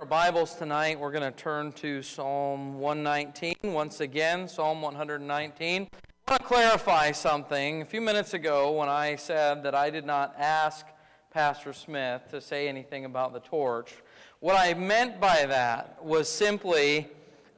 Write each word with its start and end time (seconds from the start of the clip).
Our 0.00 0.06
Bibles 0.06 0.56
tonight, 0.56 0.98
we're 0.98 1.12
going 1.12 1.22
to 1.22 1.30
turn 1.30 1.70
to 1.74 2.02
Psalm 2.02 2.80
119 2.80 3.72
once 3.72 4.00
again, 4.00 4.48
Psalm 4.48 4.82
119. 4.82 5.88
I 6.26 6.30
want 6.30 6.42
to 6.42 6.48
clarify 6.48 7.12
something. 7.12 7.80
A 7.80 7.84
few 7.84 8.00
minutes 8.00 8.34
ago, 8.34 8.72
when 8.72 8.88
I 8.88 9.14
said 9.14 9.62
that 9.62 9.76
I 9.76 9.90
did 9.90 10.04
not 10.04 10.34
ask 10.36 10.84
Pastor 11.30 11.72
Smith 11.72 12.22
to 12.32 12.40
say 12.40 12.66
anything 12.66 13.04
about 13.04 13.32
the 13.32 13.38
torch, 13.38 13.94
what 14.40 14.56
I 14.58 14.74
meant 14.74 15.20
by 15.20 15.46
that 15.46 16.04
was 16.04 16.28
simply 16.28 17.08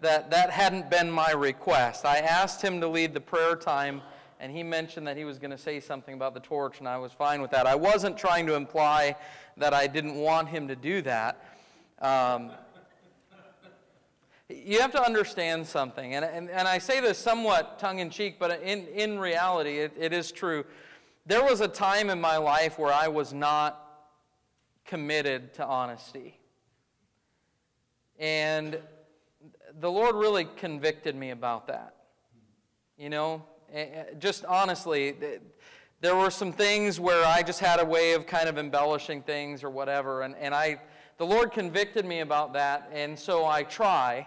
that 0.02 0.30
that 0.30 0.50
hadn't 0.50 0.90
been 0.90 1.10
my 1.10 1.30
request. 1.30 2.04
I 2.04 2.18
asked 2.18 2.60
him 2.60 2.82
to 2.82 2.86
lead 2.86 3.14
the 3.14 3.20
prayer 3.20 3.56
time, 3.56 4.02
and 4.40 4.54
he 4.54 4.62
mentioned 4.62 5.06
that 5.06 5.16
he 5.16 5.24
was 5.24 5.38
going 5.38 5.52
to 5.52 5.58
say 5.58 5.80
something 5.80 6.12
about 6.12 6.34
the 6.34 6.40
torch, 6.40 6.80
and 6.80 6.88
I 6.88 6.98
was 6.98 7.12
fine 7.12 7.40
with 7.40 7.50
that. 7.52 7.66
I 7.66 7.76
wasn't 7.76 8.18
trying 8.18 8.46
to 8.46 8.56
imply 8.56 9.16
that 9.56 9.72
I 9.72 9.86
didn't 9.86 10.16
want 10.16 10.50
him 10.50 10.68
to 10.68 10.76
do 10.76 11.00
that. 11.02 11.42
Um, 12.00 12.50
you 14.48 14.80
have 14.80 14.92
to 14.92 15.02
understand 15.02 15.66
something, 15.66 16.14
and, 16.14 16.24
and, 16.24 16.50
and 16.50 16.68
I 16.68 16.78
say 16.78 17.00
this 17.00 17.18
somewhat 17.18 17.78
tongue 17.78 17.98
in 17.98 18.10
cheek, 18.10 18.36
but 18.38 18.62
in, 18.62 18.86
in 18.88 19.18
reality, 19.18 19.78
it, 19.78 19.92
it 19.98 20.12
is 20.12 20.30
true. 20.30 20.64
There 21.24 21.42
was 21.42 21.60
a 21.60 21.68
time 21.68 22.10
in 22.10 22.20
my 22.20 22.36
life 22.36 22.78
where 22.78 22.92
I 22.92 23.08
was 23.08 23.32
not 23.32 23.82
committed 24.84 25.54
to 25.54 25.66
honesty. 25.66 26.38
And 28.18 28.78
the 29.80 29.90
Lord 29.90 30.14
really 30.14 30.46
convicted 30.56 31.16
me 31.16 31.30
about 31.30 31.66
that. 31.66 31.94
You 32.96 33.10
know, 33.10 33.44
just 34.18 34.44
honestly, 34.44 35.14
there 36.00 36.14
were 36.14 36.30
some 36.30 36.52
things 36.52 37.00
where 37.00 37.24
I 37.26 37.42
just 37.42 37.60
had 37.60 37.80
a 37.80 37.84
way 37.84 38.12
of 38.12 38.26
kind 38.26 38.48
of 38.48 38.58
embellishing 38.58 39.22
things 39.22 39.64
or 39.64 39.70
whatever, 39.70 40.22
and, 40.22 40.34
and 40.36 40.54
I 40.54 40.80
the 41.18 41.26
Lord 41.26 41.52
convicted 41.52 42.04
me 42.04 42.20
about 42.20 42.52
that, 42.52 42.90
and 42.92 43.18
so 43.18 43.46
I 43.46 43.62
try 43.62 44.26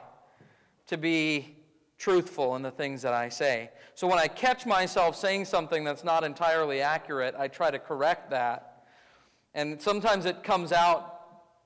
to 0.87 0.97
be 0.97 1.55
truthful 1.97 2.55
in 2.55 2.61
the 2.61 2.71
things 2.71 3.01
that 3.01 3.13
I 3.13 3.29
say. 3.29 3.69
So 3.93 4.07
when 4.07 4.17
I 4.17 4.27
catch 4.27 4.65
myself 4.65 5.15
saying 5.15 5.45
something 5.45 5.83
that's 5.83 6.03
not 6.03 6.23
entirely 6.23 6.81
accurate, 6.81 7.35
I 7.37 7.47
try 7.47 7.69
to 7.69 7.77
correct 7.77 8.31
that. 8.31 8.85
And 9.53 9.81
sometimes 9.81 10.25
it 10.25 10.41
comes 10.43 10.71
out 10.71 11.19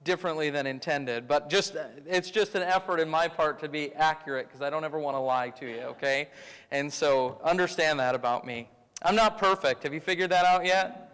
differently 0.03 0.49
than 0.49 0.67
intended, 0.67 1.27
but 1.27 1.49
just 1.49 1.77
it's 2.05 2.29
just 2.29 2.55
an 2.55 2.63
effort 2.63 2.99
in 2.99 3.07
my 3.07 3.27
part 3.27 3.59
to 3.59 3.69
be 3.69 3.94
accurate 3.94 4.47
because 4.47 4.61
I 4.61 4.69
don't 4.69 4.83
ever 4.83 4.99
want 4.99 5.16
to 5.16 5.19
lie 5.19 5.49
to 5.51 5.66
you, 5.66 5.81
okay? 5.81 6.29
And 6.71 6.91
so 6.91 7.39
understand 7.44 7.99
that 7.99 8.16
about 8.16 8.45
me. 8.45 8.67
I'm 9.01 9.16
not 9.16 9.38
perfect. 9.38 9.83
Have 9.83 9.94
you 9.94 10.01
figured 10.01 10.31
that 10.31 10.45
out 10.45 10.66
yet? 10.66 11.11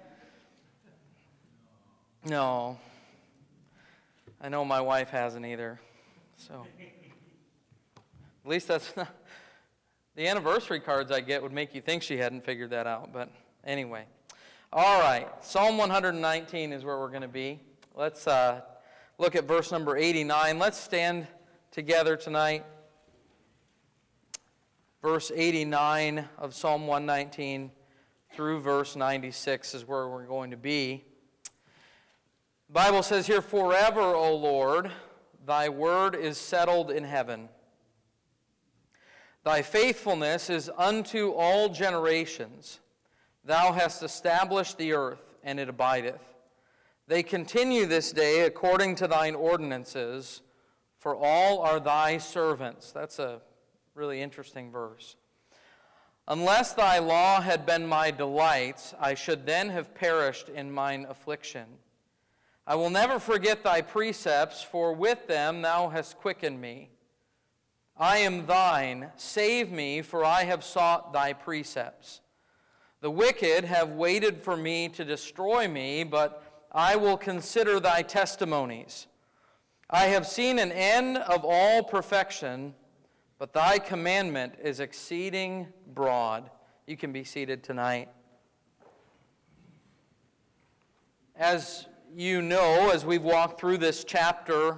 No. 2.26 2.78
I 4.42 4.48
know 4.48 4.64
my 4.64 4.80
wife 4.80 5.10
hasn't 5.10 5.46
either. 5.46 5.82
So, 6.38 6.66
at 8.46 8.50
least 8.50 8.70
that's 8.70 8.94
not, 8.98 9.10
the 10.16 10.28
anniversary 10.28 10.80
cards 10.80 11.12
I 11.12 11.20
get 11.20 11.44
would 11.44 11.52
make 11.52 11.76
you 11.76 11.82
think 11.82 12.04
she 12.04 12.18
hadn't 12.18 12.46
figured 12.46 12.70
that 12.70 12.88
out. 12.88 13.12
But 13.12 13.30
anyway, 13.66 14.06
all 14.72 15.02
right. 15.02 15.28
Psalm 15.42 15.78
119 15.78 16.72
is 16.72 16.86
where 16.86 16.98
we're 16.98 17.10
going 17.10 17.22
to 17.22 17.28
be. 17.28 17.60
Let's 17.96 18.28
uh, 18.28 18.62
look 19.18 19.36
at 19.36 19.44
verse 19.44 19.74
number 19.74 19.98
89. 19.98 20.58
Let's 20.58 20.78
stand 20.78 21.28
together 21.72 22.16
tonight. 22.16 22.66
Verse 25.02 25.32
89 25.36 26.28
of 26.38 26.54
Psalm 26.54 26.88
119 26.88 27.72
through 28.34 28.62
verse 28.62 28.96
96 28.96 29.74
is 29.74 29.86
where 29.86 30.08
we're 30.08 30.26
going 30.26 30.52
to 30.52 30.58
be. 30.58 31.04
Bible 32.72 33.02
says 33.02 33.26
here, 33.26 33.42
Forever, 33.42 34.02
O 34.02 34.36
Lord, 34.36 34.92
thy 35.44 35.70
word 35.70 36.14
is 36.14 36.38
settled 36.38 36.92
in 36.92 37.04
heaven. 37.04 37.50
Thy 39.44 39.64
faithfulness 39.64 40.52
is 40.52 40.70
unto 40.78 41.32
all 41.32 41.70
generations. 41.70 42.80
Thou 43.44 43.72
hast 43.72 44.04
established 44.04 44.78
the 44.78 44.94
earth, 44.94 45.36
and 45.44 45.60
it 45.60 45.68
abideth. 45.68 46.22
They 47.08 47.24
continue 47.24 47.88
this 47.88 48.12
day 48.12 48.42
according 48.42 48.96
to 48.96 49.08
thine 49.08 49.34
ordinances, 49.34 50.42
for 51.00 51.16
all 51.16 51.62
are 51.62 51.80
thy 51.80 52.20
servants. 52.20 52.92
That's 52.92 53.18
a 53.18 53.42
really 53.96 54.22
interesting 54.22 54.70
verse. 54.70 55.16
Unless 56.28 56.74
thy 56.74 57.00
law 57.00 57.42
had 57.42 57.66
been 57.66 57.88
my 57.88 58.12
delight, 58.12 58.94
I 59.00 59.16
should 59.16 59.48
then 59.48 59.70
have 59.70 59.96
perished 59.96 60.50
in 60.50 60.72
mine 60.72 61.08
affliction. 61.10 61.66
I 62.70 62.76
will 62.76 62.92
never 62.92 63.18
forget 63.18 63.64
thy 63.64 63.82
precepts, 63.82 64.62
for 64.62 64.94
with 64.94 65.26
them 65.26 65.64
thou 65.64 65.90
hast 65.90 66.18
quickened 66.18 66.62
me. 66.62 66.92
I 67.98 68.20
am 68.20 68.46
thine. 68.46 69.10
Save 69.16 69.72
me, 69.72 70.04
for 70.04 70.24
I 70.24 70.44
have 70.44 70.64
sought 70.64 71.12
thy 71.12 71.34
precepts. 71.34 72.22
The 73.02 73.10
wicked 73.10 73.66
have 73.66 73.94
waited 73.94 74.44
for 74.44 74.56
me 74.56 74.88
to 74.90 75.04
destroy 75.04 75.68
me, 75.68 76.04
but 76.04 76.44
I 76.72 76.96
will 76.96 77.18
consider 77.18 77.80
thy 77.80 78.04
testimonies. 78.04 79.08
I 79.90 80.06
have 80.06 80.28
seen 80.28 80.60
an 80.60 80.72
end 80.72 81.18
of 81.18 81.44
all 81.44 81.82
perfection, 81.82 82.76
but 83.40 83.52
thy 83.52 83.80
commandment 83.80 84.54
is 84.62 84.80
exceeding 84.80 85.70
broad. 85.88 86.52
You 86.86 86.98
can 86.98 87.12
be 87.12 87.24
seated 87.24 87.64
tonight. 87.64 88.10
As 91.36 91.88
you 92.16 92.42
know, 92.42 92.90
as 92.90 93.06
we've 93.06 93.22
walked 93.22 93.60
through 93.60 93.78
this 93.78 94.04
chapter, 94.04 94.78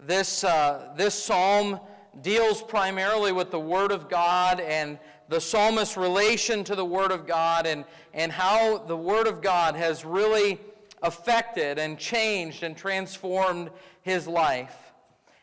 this, 0.00 0.42
uh, 0.42 0.92
this 0.96 1.14
psalm 1.14 1.78
deals 2.22 2.62
primarily 2.62 3.32
with 3.32 3.50
the 3.50 3.60
Word 3.60 3.92
of 3.92 4.08
God 4.08 4.60
and 4.60 4.98
the 5.28 5.40
psalmist's 5.40 5.96
relation 5.96 6.64
to 6.64 6.74
the 6.74 6.84
Word 6.84 7.12
of 7.12 7.26
God 7.26 7.66
and, 7.66 7.84
and 8.12 8.32
how 8.32 8.78
the 8.78 8.96
Word 8.96 9.26
of 9.26 9.40
God 9.40 9.76
has 9.76 10.04
really 10.04 10.58
affected 11.02 11.78
and 11.78 11.98
changed 11.98 12.62
and 12.62 12.76
transformed 12.76 13.70
his 14.02 14.26
life. 14.26 14.92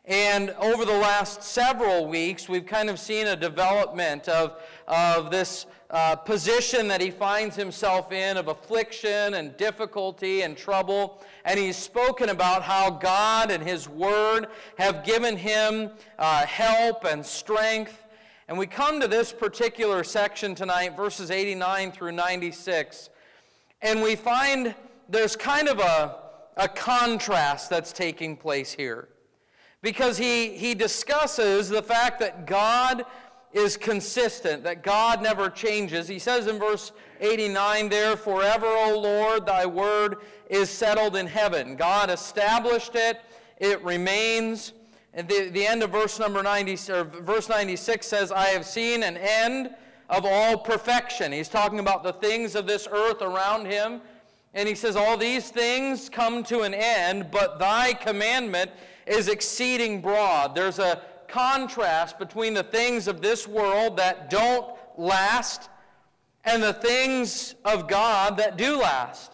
And 0.05 0.49
over 0.51 0.85
the 0.85 0.91
last 0.91 1.43
several 1.43 2.07
weeks, 2.07 2.49
we've 2.49 2.65
kind 2.65 2.89
of 2.89 2.99
seen 2.99 3.27
a 3.27 3.35
development 3.35 4.27
of, 4.27 4.61
of 4.87 5.31
this 5.31 5.65
uh, 5.91 6.15
position 6.15 6.87
that 6.87 7.01
he 7.01 7.09
finds 7.09 7.55
himself 7.55 8.11
in 8.11 8.37
of 8.37 8.47
affliction 8.47 9.33
and 9.33 9.57
difficulty 9.57 10.41
and 10.41 10.55
trouble. 10.55 11.23
And 11.45 11.59
he's 11.59 11.77
spoken 11.77 12.29
about 12.29 12.61
how 12.61 12.91
God 12.91 13.49
and 13.49 13.63
his 13.63 13.89
word 13.89 14.47
have 14.77 15.03
given 15.03 15.35
him 15.35 15.91
uh, 16.19 16.45
help 16.45 17.05
and 17.05 17.25
strength. 17.25 18.05
And 18.47 18.57
we 18.57 18.67
come 18.67 18.99
to 18.99 19.07
this 19.07 19.31
particular 19.31 20.03
section 20.03 20.55
tonight, 20.55 20.95
verses 20.95 21.31
89 21.31 21.91
through 21.91 22.11
96, 22.13 23.09
and 23.81 24.01
we 24.01 24.15
find 24.15 24.75
there's 25.07 25.35
kind 25.35 25.67
of 25.67 25.79
a, 25.79 26.17
a 26.57 26.67
contrast 26.67 27.69
that's 27.69 27.91
taking 27.91 28.35
place 28.35 28.71
here. 28.71 29.07
Because 29.81 30.17
he, 30.17 30.57
he 30.57 30.75
discusses 30.75 31.69
the 31.69 31.81
fact 31.81 32.19
that 32.19 32.45
God 32.45 33.05
is 33.51 33.77
consistent, 33.77 34.63
that 34.63 34.83
God 34.83 35.21
never 35.21 35.49
changes. 35.49 36.07
He 36.07 36.19
says 36.19 36.47
in 36.47 36.59
verse 36.59 36.91
89 37.19 37.89
there, 37.89 38.15
Forever, 38.15 38.67
O 38.67 38.99
Lord, 38.99 39.45
thy 39.45 39.65
word 39.65 40.17
is 40.49 40.69
settled 40.69 41.15
in 41.15 41.25
heaven. 41.25 41.75
God 41.75 42.09
established 42.09 42.95
it, 42.95 43.21
it 43.57 43.83
remains. 43.83 44.73
And 45.13 45.27
the, 45.27 45.49
the 45.49 45.65
end 45.65 45.81
of 45.81 45.89
verse 45.89 46.19
number 46.19 46.43
90, 46.43 46.91
or 46.91 47.03
verse 47.03 47.49
96 47.49 48.05
says, 48.05 48.31
I 48.31 48.45
have 48.47 48.65
seen 48.65 49.01
an 49.01 49.17
end 49.17 49.71
of 50.09 50.25
all 50.25 50.57
perfection. 50.57 51.31
He's 51.31 51.49
talking 51.49 51.79
about 51.79 52.03
the 52.03 52.13
things 52.13 52.55
of 52.55 52.67
this 52.67 52.87
earth 52.91 53.21
around 53.21 53.65
him. 53.65 54.01
And 54.53 54.67
he 54.67 54.75
says, 54.75 54.95
All 54.95 55.17
these 55.17 55.49
things 55.49 56.09
come 56.09 56.43
to 56.45 56.61
an 56.61 56.73
end, 56.73 57.29
but 57.31 57.59
thy 57.59 57.93
commandment 57.93 58.71
is 59.05 59.27
exceeding 59.27 60.01
broad. 60.01 60.55
There's 60.55 60.79
a 60.79 61.01
contrast 61.29 62.19
between 62.19 62.53
the 62.53 62.63
things 62.63 63.07
of 63.07 63.21
this 63.21 63.47
world 63.47 63.97
that 63.97 64.29
don't 64.29 64.75
last 64.97 65.69
and 66.43 66.61
the 66.61 66.73
things 66.73 67.55
of 67.65 67.87
God 67.87 68.37
that 68.37 68.57
do 68.57 68.77
last. 68.77 69.33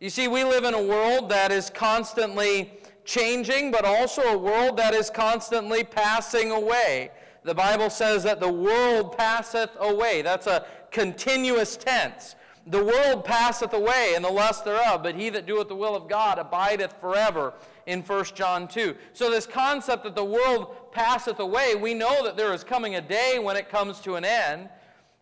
You 0.00 0.10
see, 0.10 0.28
we 0.28 0.44
live 0.44 0.64
in 0.64 0.74
a 0.74 0.82
world 0.82 1.28
that 1.30 1.50
is 1.50 1.70
constantly 1.70 2.72
changing, 3.04 3.70
but 3.70 3.84
also 3.84 4.22
a 4.22 4.38
world 4.38 4.76
that 4.76 4.94
is 4.94 5.10
constantly 5.10 5.82
passing 5.82 6.52
away. 6.52 7.10
The 7.42 7.54
Bible 7.54 7.90
says 7.90 8.22
that 8.24 8.40
the 8.40 8.52
world 8.52 9.16
passeth 9.16 9.70
away. 9.80 10.22
That's 10.22 10.46
a 10.46 10.66
continuous 10.90 11.76
tense. 11.76 12.36
The 12.66 12.84
world 12.84 13.24
passeth 13.24 13.72
away, 13.72 14.12
and 14.14 14.22
the 14.22 14.30
lust 14.30 14.66
thereof, 14.66 15.02
but 15.02 15.14
he 15.14 15.30
that 15.30 15.46
doeth 15.46 15.68
the 15.68 15.74
will 15.74 15.96
of 15.96 16.06
God 16.06 16.38
abideth 16.38 16.92
forever 17.00 17.54
in 17.86 18.02
1 18.02 18.24
John 18.34 18.68
2. 18.68 18.94
So, 19.14 19.30
this 19.30 19.46
concept 19.46 20.04
that 20.04 20.14
the 20.14 20.24
world 20.24 20.87
passeth 20.98 21.38
away, 21.38 21.76
we 21.76 21.94
know 21.94 22.24
that 22.24 22.36
there 22.36 22.52
is 22.52 22.64
coming 22.64 22.96
a 22.96 23.00
day 23.00 23.38
when 23.38 23.56
it 23.56 23.68
comes 23.68 24.00
to 24.00 24.16
an 24.16 24.24
end, 24.24 24.68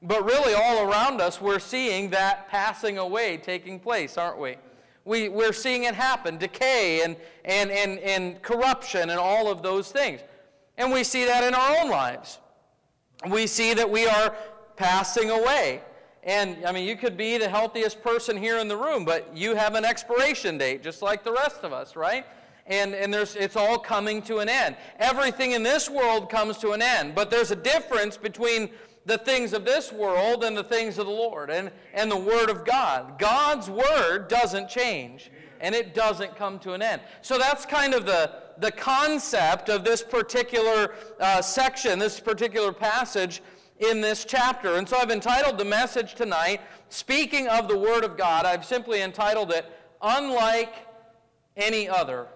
but 0.00 0.24
really 0.24 0.54
all 0.54 0.90
around 0.90 1.20
us 1.20 1.38
we're 1.38 1.58
seeing 1.58 2.08
that 2.08 2.48
passing 2.48 2.96
away 2.96 3.36
taking 3.36 3.78
place, 3.78 4.16
aren't 4.16 4.38
we? 4.38 4.56
We, 5.04 5.28
we're 5.28 5.52
seeing 5.52 5.84
it 5.84 5.94
happen 5.94 6.38
decay 6.38 7.02
and, 7.02 7.14
and, 7.44 7.70
and, 7.70 7.98
and 7.98 8.40
corruption 8.40 9.10
and 9.10 9.20
all 9.20 9.50
of 9.50 9.62
those 9.62 9.92
things. 9.92 10.20
And 10.78 10.90
we 10.90 11.04
see 11.04 11.26
that 11.26 11.44
in 11.44 11.54
our 11.54 11.76
own 11.76 11.90
lives. 11.90 12.38
We 13.28 13.46
see 13.46 13.74
that 13.74 13.90
we 13.90 14.06
are 14.06 14.34
passing 14.76 15.28
away. 15.28 15.82
And 16.22 16.64
I 16.64 16.72
mean, 16.72 16.88
you 16.88 16.96
could 16.96 17.18
be 17.18 17.36
the 17.36 17.50
healthiest 17.50 18.02
person 18.02 18.38
here 18.38 18.58
in 18.58 18.66
the 18.66 18.76
room, 18.76 19.04
but 19.04 19.30
you 19.36 19.54
have 19.54 19.74
an 19.74 19.84
expiration 19.84 20.56
date, 20.56 20.82
just 20.82 21.02
like 21.02 21.22
the 21.22 21.32
rest 21.32 21.64
of 21.64 21.74
us, 21.74 21.96
right? 21.96 22.24
And, 22.66 22.94
and 22.94 23.14
there's, 23.14 23.36
it's 23.36 23.56
all 23.56 23.78
coming 23.78 24.22
to 24.22 24.38
an 24.38 24.48
end. 24.48 24.76
Everything 24.98 25.52
in 25.52 25.62
this 25.62 25.88
world 25.88 26.28
comes 26.28 26.58
to 26.58 26.72
an 26.72 26.82
end, 26.82 27.14
but 27.14 27.30
there's 27.30 27.52
a 27.52 27.56
difference 27.56 28.16
between 28.16 28.70
the 29.06 29.18
things 29.18 29.52
of 29.52 29.64
this 29.64 29.92
world 29.92 30.42
and 30.42 30.56
the 30.56 30.64
things 30.64 30.98
of 30.98 31.06
the 31.06 31.12
Lord 31.12 31.48
and, 31.48 31.70
and 31.94 32.10
the 32.10 32.16
Word 32.16 32.50
of 32.50 32.64
God. 32.64 33.18
God's 33.18 33.70
Word 33.70 34.26
doesn't 34.28 34.68
change, 34.68 35.30
and 35.60 35.74
it 35.74 35.94
doesn't 35.94 36.36
come 36.36 36.58
to 36.60 36.72
an 36.72 36.82
end. 36.82 37.00
So 37.22 37.38
that's 37.38 37.64
kind 37.64 37.94
of 37.94 38.04
the, 38.04 38.32
the 38.58 38.72
concept 38.72 39.68
of 39.68 39.84
this 39.84 40.02
particular 40.02 40.94
uh, 41.20 41.40
section, 41.40 42.00
this 42.00 42.18
particular 42.18 42.72
passage 42.72 43.42
in 43.78 44.00
this 44.00 44.24
chapter. 44.24 44.74
And 44.74 44.88
so 44.88 44.96
I've 44.96 45.10
entitled 45.10 45.56
the 45.58 45.64
message 45.64 46.14
tonight, 46.14 46.60
Speaking 46.88 47.46
of 47.48 47.68
the 47.68 47.78
Word 47.78 48.04
of 48.04 48.16
God, 48.16 48.44
I've 48.44 48.64
simply 48.64 49.02
entitled 49.02 49.52
it, 49.52 49.66
Unlike 50.02 50.74
Any 51.56 51.88
Other. 51.88 52.26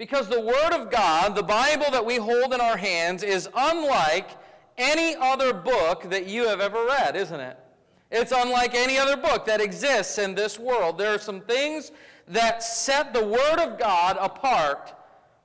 Because 0.00 0.30
the 0.30 0.40
Word 0.40 0.72
of 0.72 0.90
God, 0.90 1.36
the 1.36 1.42
Bible 1.42 1.84
that 1.90 2.06
we 2.06 2.16
hold 2.16 2.54
in 2.54 2.60
our 2.62 2.78
hands, 2.78 3.22
is 3.22 3.50
unlike 3.54 4.30
any 4.78 5.14
other 5.16 5.52
book 5.52 6.08
that 6.08 6.24
you 6.24 6.48
have 6.48 6.58
ever 6.58 6.86
read, 6.86 7.16
isn't 7.16 7.38
it? 7.38 7.58
It's 8.10 8.32
unlike 8.34 8.74
any 8.74 8.96
other 8.96 9.18
book 9.18 9.44
that 9.44 9.60
exists 9.60 10.16
in 10.16 10.34
this 10.34 10.58
world. 10.58 10.96
There 10.96 11.14
are 11.14 11.18
some 11.18 11.42
things 11.42 11.92
that 12.28 12.62
set 12.62 13.12
the 13.12 13.22
Word 13.22 13.58
of 13.58 13.78
God 13.78 14.16
apart 14.18 14.94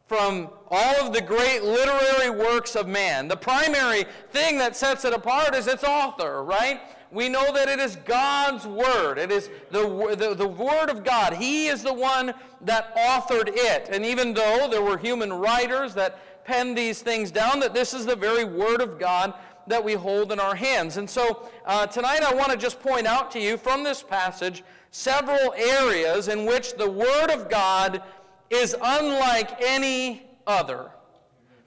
from 0.08 0.50
all 0.72 1.06
of 1.06 1.12
the 1.12 1.20
great 1.20 1.62
literary 1.62 2.30
works 2.30 2.78
of 2.78 2.88
man. 2.88 3.28
The 3.28 3.36
primary 3.36 4.06
thing 4.32 4.58
that 4.60 4.78
sets 4.78 5.04
it 5.04 5.12
apart 5.12 5.54
is 5.54 5.68
its 5.68 5.84
author, 5.84 6.46
right? 6.46 6.80
We 7.12 7.30
know 7.30 7.54
that 7.54 7.70
it 7.70 7.80
is 7.80 7.96
God's 7.98 8.66
Word. 8.66 9.18
It 9.18 9.32
is 9.32 9.50
the, 9.72 10.16
the, 10.18 10.34
the 10.34 10.48
Word 10.48 10.90
of 10.90 11.04
God. 11.04 11.34
He 11.34 11.68
is 11.68 11.84
the 11.84 11.94
one 11.94 12.34
that 12.62 12.96
authored 12.96 13.50
it. 13.50 13.90
And 13.92 14.06
even 14.06 14.34
though 14.34 14.68
there 14.70 14.82
were 14.82 14.98
human 14.98 15.32
writers 15.32 15.94
that 15.94 16.46
penned 16.46 16.78
these 16.78 17.02
things 17.02 17.32
down, 17.32 17.60
that 17.60 17.74
this 17.74 17.94
is 17.94 18.06
the 18.06 18.16
very 18.16 18.44
Word 18.44 18.82
of 18.82 19.00
God 19.00 19.34
that 19.68 19.84
we 19.84 19.94
hold 19.94 20.32
in 20.32 20.40
our 20.40 20.56
hands. 20.56 20.98
And 20.98 21.10
so 21.10 21.50
uh, 21.66 21.88
tonight 21.88 22.22
I 22.22 22.34
want 22.34 22.52
to 22.52 22.58
just 22.58 22.80
point 22.80 23.08
out 23.08 23.32
to 23.32 23.40
you 23.40 23.58
from 23.58 23.84
this 23.84 24.04
passage 24.04 24.64
several 24.92 25.54
areas 25.54 26.28
in 26.28 26.46
which 26.46 26.76
the 26.76 26.90
Word 26.90 27.32
of 27.32 27.50
God 27.50 28.02
is 28.50 28.76
unlike 28.82 29.62
any 29.62 30.24
other. 30.48 30.92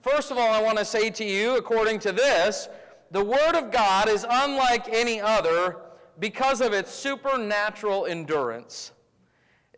First 0.03 0.31
of 0.31 0.39
all, 0.39 0.49
I 0.49 0.63
want 0.63 0.79
to 0.79 0.85
say 0.85 1.11
to 1.11 1.25
you, 1.25 1.57
according 1.57 1.99
to 2.01 2.13
this, 2.13 2.69
the 3.11 3.25
Word 3.25 3.55
of 3.55 3.71
God 3.71 4.09
is 4.09 4.27
unlike 4.29 4.89
any 4.89 5.21
other 5.21 5.77
because 6.19 6.61
of 6.61 6.73
its 6.73 6.93
supernatural 6.93 8.07
endurance. 8.07 8.93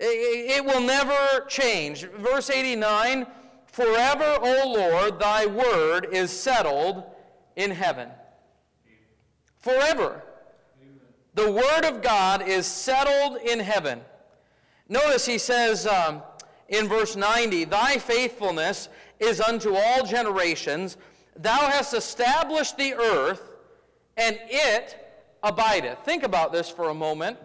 It, 0.03 0.65
will 0.65 0.81
never 0.81 1.44
change. 1.47 2.09
Verse 2.19 2.49
89 2.50 3.27
Forever, 3.67 4.38
O 4.41 4.73
Lord, 4.75 5.21
thy 5.21 5.47
word 5.47 6.09
is 6.11 6.31
settled 6.31 7.05
in 7.55 7.71
heaven. 7.71 8.09
Forever. 9.61 10.25
The 11.35 11.53
word 11.53 11.85
of 11.85 12.03
God 12.03 12.49
is 12.49 12.67
settled 12.67 13.38
in 13.43 13.61
heaven. 13.61 14.00
Notice 14.88 15.25
he 15.25 15.38
says, 15.38 15.87
um, 15.87 16.23
in 16.69 16.88
verse 16.88 17.15
90 17.15 17.65
Thy 17.65 17.99
faithfulness 17.99 18.88
is 19.21 19.41
unto 19.41 19.77
all 19.77 20.05
generations. 20.05 20.97
Thou 21.41 21.71
hast 21.71 21.95
established 21.95 22.77
the 22.77 22.95
earth, 22.95 23.41
and 24.17 24.39
it 24.43 24.97
abideth. 25.43 25.99
Think 26.05 26.23
about 26.23 26.53
this 26.53 26.69
for 26.69 26.91
a 26.91 26.95
moment. 26.95 27.39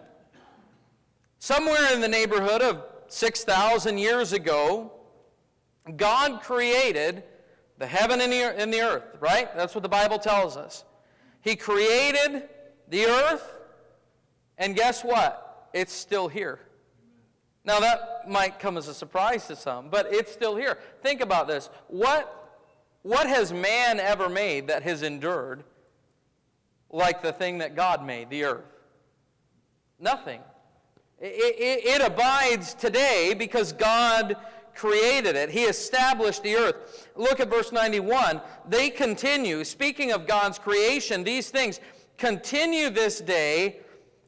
Somewhere 1.38 1.92
in 1.94 2.00
the 2.02 2.08
neighborhood 2.08 2.60
of 2.60 2.84
6,000 3.08 3.96
years 3.96 4.32
ago, 4.32 4.92
God 5.96 6.42
created 6.42 7.24
the 7.78 7.86
heaven 7.86 8.20
and 8.20 8.32
the, 8.72 8.80
earth, 8.80 9.16
right? 9.20 9.54
That's 9.56 9.74
what 9.74 9.82
the 9.82 9.88
Bible 9.88 10.18
tells 10.18 10.56
us. 10.56 10.84
He 11.40 11.56
created 11.56 12.48
the 12.88 13.06
earth, 13.06 13.58
and 14.58 14.74
guess 14.74 15.04
what? 15.04 15.68
It's 15.72 15.92
still 15.92 16.28
here. 16.28 16.60
Now, 17.64 17.80
that 17.80 18.28
might 18.28 18.58
come 18.58 18.76
as 18.76 18.88
a 18.88 18.94
surprise 18.94 19.46
to 19.46 19.56
some, 19.56 19.88
but 19.88 20.06
it's 20.10 20.32
still 20.32 20.56
here. 20.56 20.78
Think 21.02 21.20
about 21.20 21.48
this. 21.48 21.70
What, 21.88 22.45
what 23.06 23.28
has 23.28 23.52
man 23.52 24.00
ever 24.00 24.28
made 24.28 24.66
that 24.66 24.82
has 24.82 25.02
endured 25.02 25.62
like 26.90 27.22
the 27.22 27.32
thing 27.32 27.58
that 27.58 27.76
God 27.76 28.04
made, 28.04 28.30
the 28.30 28.42
earth? 28.42 28.64
Nothing. 30.00 30.40
It, 31.20 31.54
it, 31.56 31.84
it 31.84 32.04
abides 32.04 32.74
today 32.74 33.32
because 33.38 33.72
God 33.72 34.36
created 34.74 35.36
it. 35.36 35.50
He 35.50 35.62
established 35.62 36.42
the 36.42 36.56
earth. 36.56 37.08
Look 37.14 37.38
at 37.38 37.48
verse 37.48 37.70
91. 37.70 38.40
They 38.68 38.90
continue, 38.90 39.62
speaking 39.62 40.10
of 40.10 40.26
God's 40.26 40.58
creation, 40.58 41.22
these 41.22 41.48
things 41.48 41.78
continue 42.18 42.90
this 42.90 43.20
day 43.20 43.82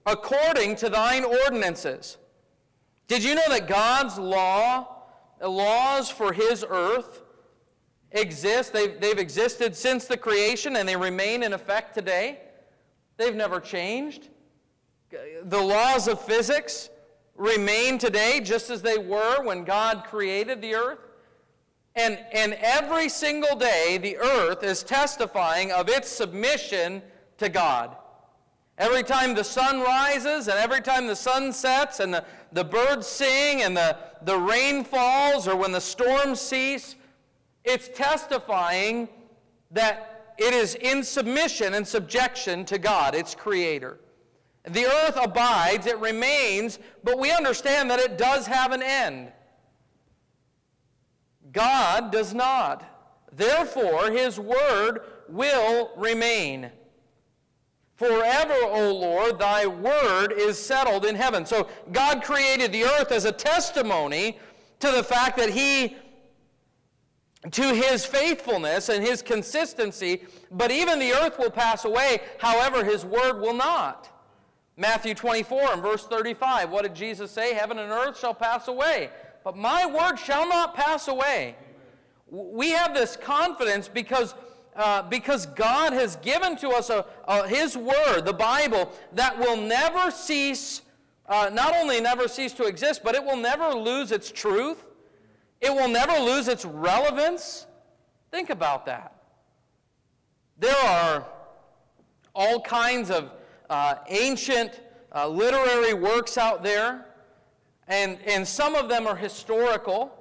according 0.06 0.76
to 0.76 0.88
thine 0.88 1.24
ordinances. 1.24 2.16
Did 3.08 3.24
you 3.24 3.34
know 3.34 3.48
that 3.48 3.66
God's 3.66 4.19
law, 4.19 5.02
laws 5.42 6.10
for 6.10 6.32
his 6.32 6.64
earth, 6.69 7.22
exist? 8.12 8.72
They've, 8.72 9.00
they've 9.00 9.19
existed 9.19 9.76
since 9.76 10.06
the 10.06 10.16
creation 10.16 10.76
and 10.76 10.88
they 10.88 10.96
remain 10.96 11.43
in 11.43 11.52
effect 11.52 11.94
today? 11.94 12.40
They've 13.16 13.34
never 13.34 13.60
changed. 13.60 14.28
The 15.44 15.60
laws 15.60 16.06
of 16.08 16.20
physics 16.20 16.90
remain 17.37 17.99
today 17.99 18.40
just 18.40 18.70
as 18.70 18.82
they 18.82 18.99
were 18.99 19.43
when 19.43 19.64
God 19.64 20.05
created 20.05 20.60
the 20.60 20.75
earth. 20.75 20.99
And, 21.94 22.19
and 22.32 22.55
every 22.55 23.08
single 23.08 23.56
day, 23.56 23.99
the 23.99 24.19
earth 24.19 24.62
is 24.62 24.82
testifying 24.82 25.72
of 25.72 25.88
its 25.88 26.08
submission 26.08 27.02
to 27.38 27.49
God. 27.49 27.96
Every 28.76 29.02
time 29.02 29.34
the 29.34 29.43
sun 29.43 29.81
rises 29.81 30.46
and 30.46 30.56
every 30.56 30.81
time 30.81 31.08
the 31.08 31.16
sun 31.16 31.52
sets 31.52 31.99
and 31.99 32.14
the, 32.14 32.25
the 32.52 32.62
birds 32.62 33.08
sing 33.08 33.62
and 33.62 33.76
the, 33.76 33.96
the 34.22 34.38
rain 34.38 34.84
falls 34.84 35.49
or 35.49 35.56
when 35.56 35.72
the 35.72 35.81
storms 35.81 36.40
cease, 36.40 36.94
it's 37.69 37.88
testifying 37.88 39.09
that 39.70 40.34
it 40.39 40.55
is 40.55 40.75
in 40.77 41.03
submission 41.03 41.75
and 41.75 41.87
subjection 41.87 42.65
to 42.67 42.79
God, 42.79 43.15
its 43.15 43.34
creator. 43.34 43.98
The 44.69 44.87
earth 44.87 45.19
abides, 45.20 45.87
it 45.87 45.98
remains, 45.98 46.79
but 47.03 47.19
we 47.19 47.31
understand 47.31 47.91
that 47.91 48.01
it 48.01 48.19
does 48.19 48.46
have 48.46 48.72
an 48.72 48.82
end. 48.82 49.32
God 51.53 52.13
does 52.13 52.34
not. 52.34 52.84
Therefore, 53.32 54.10
his 54.10 54.39
word 54.39 55.01
will 55.29 55.91
remain. 55.96 56.70
Forever, 57.96 58.55
O 58.63 58.93
Lord, 58.94 59.39
thy 59.39 59.67
word 59.67 60.32
is 60.32 60.58
settled 60.58 61.05
in 61.05 61.17
heaven. 61.17 61.44
So 61.44 61.69
God 61.91 62.22
created 62.22 62.72
the 62.72 62.84
earth 62.84 63.10
as 63.10 63.25
a 63.25 63.32
testimony 63.32 64.39
to 64.81 64.91
the 64.93 65.03
fact 65.03 65.37
that 65.39 65.51
he, 65.51 65.96
to 67.50 67.74
his 67.74 68.04
faithfulness 68.04 68.88
and 68.88 69.04
his 69.04 69.22
consistency, 69.22 70.22
but 70.50 70.70
even 70.70 70.98
the 70.98 71.12
earth 71.12 71.38
will 71.38 71.50
pass 71.50 71.84
away, 71.84 72.20
however, 72.38 72.84
his 72.84 73.04
word 73.04 73.40
will 73.40 73.54
not. 73.54 74.10
Matthew 74.76 75.14
24 75.14 75.72
and 75.72 75.82
verse 75.82 76.04
35, 76.04 76.70
what 76.70 76.82
did 76.82 76.94
Jesus 76.94 77.30
say? 77.30 77.54
Heaven 77.54 77.78
and 77.78 77.90
earth 77.90 78.18
shall 78.18 78.34
pass 78.34 78.68
away, 78.68 79.10
but 79.44 79.56
my 79.56 79.86
word 79.86 80.16
shall 80.16 80.48
not 80.48 80.74
pass 80.74 81.08
away. 81.08 81.56
We 82.30 82.70
have 82.70 82.94
this 82.94 83.16
confidence 83.16 83.88
because 83.88 84.34
uh, 84.78 85.02
because 85.02 85.46
God 85.46 85.92
has 85.92 86.14
given 86.16 86.56
to 86.58 86.68
us 86.68 86.88
a, 86.88 87.04
a, 87.26 87.48
His 87.48 87.76
Word, 87.76 88.20
the 88.20 88.32
Bible, 88.32 88.92
that 89.12 89.36
will 89.36 89.56
never 89.56 90.12
cease, 90.12 90.82
uh, 91.28 91.50
not 91.52 91.74
only 91.74 92.00
never 92.00 92.28
cease 92.28 92.52
to 92.52 92.64
exist, 92.64 93.00
but 93.02 93.16
it 93.16 93.24
will 93.24 93.36
never 93.36 93.74
lose 93.74 94.12
its 94.12 94.30
truth. 94.30 94.84
It 95.60 95.72
will 95.72 95.88
never 95.88 96.19
lose 96.20 96.48
its 96.48 96.65
relevance. 96.65 97.67
Think 98.31 98.50
about 98.50 98.86
that. 98.86 99.15
There 100.58 100.77
are 100.77 101.27
all 102.34 102.60
kinds 102.60 103.10
of 103.10 103.32
uh, 103.70 103.96
ancient 104.08 104.81
uh, 105.15 105.29
literary 105.29 105.94
works 105.94 106.38
out 106.38 106.62
there, 106.62 107.06
and, 107.88 108.19
and 108.27 108.46
some 108.46 108.74
of 108.74 108.88
them 108.88 109.06
are 109.06 109.17
historical, 109.17 110.12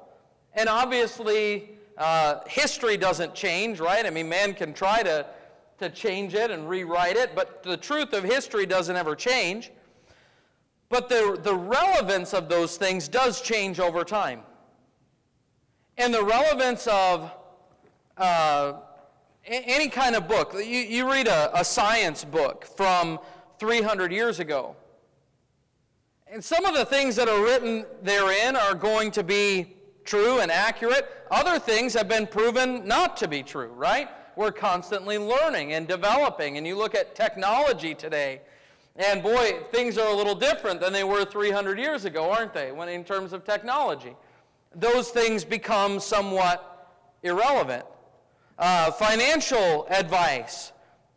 and 0.54 0.70
obviously 0.70 1.72
uh, 1.98 2.40
history 2.48 2.98
doesn't 2.98 3.34
change, 3.36 3.80
right? 3.80 4.06
I 4.06 4.10
mean, 4.10 4.30
man 4.30 4.54
can 4.54 4.74
try 4.74 5.04
to, 5.04 5.26
to 5.80 5.90
change 5.90 6.34
it 6.34 6.52
and 6.52 6.70
rewrite 6.70 7.16
it, 7.16 7.36
but 7.36 7.64
the 7.64 7.78
truth 7.78 8.14
of 8.14 8.24
history 8.24 8.66
doesn't 8.66 8.96
ever 8.96 9.16
change. 9.16 9.72
But 10.90 11.10
the, 11.10 11.38
the 11.42 11.54
relevance 11.54 12.34
of 12.34 12.48
those 12.48 12.78
things 12.78 13.08
does 13.08 13.42
change 13.42 13.80
over 13.80 14.04
time. 14.04 14.42
And 15.98 16.14
the 16.14 16.24
relevance 16.24 16.86
of 16.86 17.32
uh, 18.18 18.74
any 19.46 19.90
kind 19.90 20.16
of 20.16 20.28
book, 20.28 20.54
you, 20.54 20.62
you 20.62 21.12
read 21.12 21.28
a, 21.28 21.60
a 21.60 21.66
science 21.66 22.24
book 22.24 22.66
from 22.78 23.20
300 23.58 24.12
years 24.12 24.40
ago. 24.40 24.76
And 26.30 26.44
some 26.44 26.66
of 26.66 26.76
the 26.76 26.86
things 26.86 27.16
that 27.16 27.28
are 27.28 27.44
written 27.44 27.86
therein 28.04 28.56
are 28.56 28.76
going 28.76 29.10
to 29.12 29.24
be 29.24 29.74
true 30.06 30.40
and 30.40 30.52
accurate. 30.52 31.10
Other 31.32 31.58
things 31.58 31.94
have 31.94 32.08
been 32.08 32.28
proven 32.28 32.88
not 32.88 33.18
to 33.18 33.28
be 33.28 33.42
true, 33.42 33.70
right? 33.70 34.08
We're 34.36 34.52
constantly 34.52 35.18
learning 35.18 35.74
and 35.74 35.88
developing. 35.88 36.58
And 36.58 36.68
you 36.68 36.76
look 36.76 36.94
at 36.94 37.16
technology 37.16 37.96
today, 37.96 38.42
and 38.98 39.24
boy, 39.24 39.62
things 39.72 39.98
are 39.98 40.10
a 40.10 40.16
little 40.16 40.36
different 40.36 40.80
than 40.80 40.94
they 40.94 41.04
were 41.04 41.26
300 41.26 41.80
years 41.80 42.06
ago, 42.06 42.30
aren't 42.30 42.54
they, 42.54 42.72
when 42.72 42.88
in 42.88 43.04
terms 43.04 43.34
of 43.34 43.44
technology? 43.44 44.16
Those 44.78 45.10
things 45.10 45.44
become 45.44 46.00
somewhat 46.00 46.94
irrelevant. 47.24 47.84
Uh, 48.60 48.92
financial 48.92 49.88
advice 49.90 50.72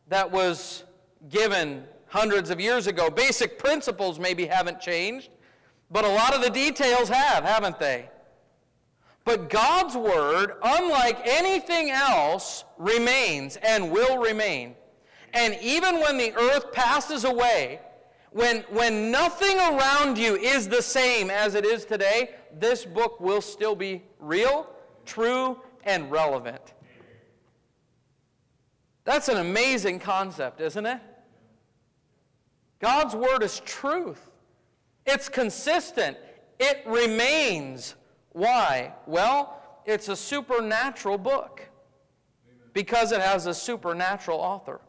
that 0.09 0.31
was 0.31 0.85
given 1.29 1.85
hundreds 2.07 2.51
of 2.51 2.59
years 2.59 2.87
ago, 2.87 3.11
basic 3.11 3.59
principles 3.59 4.19
maybe 4.19 4.47
haven't 4.47 4.81
changed, 4.81 5.29
but 5.91 6.05
a 6.05 6.09
lot 6.09 6.35
of 6.35 6.43
the 6.43 6.51
details 6.51 7.09
have, 7.09 7.45
haven't 7.45 7.79
they? 7.79 8.09
But 9.25 9.51
God's 9.51 9.95
Word, 9.95 10.55
unlike 10.63 11.21
anything 11.25 11.91
else, 11.91 12.65
remains 12.79 13.57
and 13.57 13.91
will 13.91 14.19
remain. 14.19 14.75
And 15.35 15.57
even 15.61 16.01
when 16.01 16.17
the 16.17 16.33
earth 16.35 16.73
passes 16.73 17.25
away, 17.25 17.81
when, 18.33 18.63
when 18.71 19.11
nothing 19.11 19.57
around 19.59 20.17
you 20.17 20.37
is 20.37 20.69
the 20.69 20.83
same 20.83 21.31
as 21.31 21.55
it 21.55 21.65
is 21.65 21.85
today, 21.85 22.31
this 22.59 22.85
book 22.85 23.21
will 23.21 23.41
still 23.41 23.75
be 23.75 24.03
real, 24.19 24.69
true, 25.05 25.61
and 25.85 26.11
relevant. 26.11 26.75
That's 29.05 29.29
an 29.29 29.39
amazing 29.39 30.01
concept, 30.01 30.61
isn't 30.61 30.87
it? 30.87 31.01
God's 32.81 33.15
Word 33.15 33.43
is 33.43 33.61
truth. 33.61 34.31
It's 35.07 35.29
consistent. 35.29 36.17
It 36.59 36.83
remains. 36.87 37.95
Why? 38.33 38.93
Well, 39.07 39.61
it's 39.85 40.09
a 40.09 40.17
supernatural 40.17 41.19
book 41.19 41.69
because 42.73 43.13
it 43.13 43.21
has 43.21 43.47
a 43.47 43.55
supernatural 43.55 44.39
author. 44.39 44.81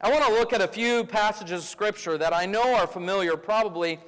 I 0.00 0.10
want 0.10 0.24
to 0.24 0.32
look 0.32 0.52
at 0.52 0.60
a 0.60 0.68
few 0.68 1.04
passages 1.04 1.62
of 1.62 1.68
Scripture 1.68 2.18
that 2.18 2.34
I 2.34 2.46
know 2.46 2.74
are 2.74 2.86
familiar 2.86 3.36
probably 3.36 3.98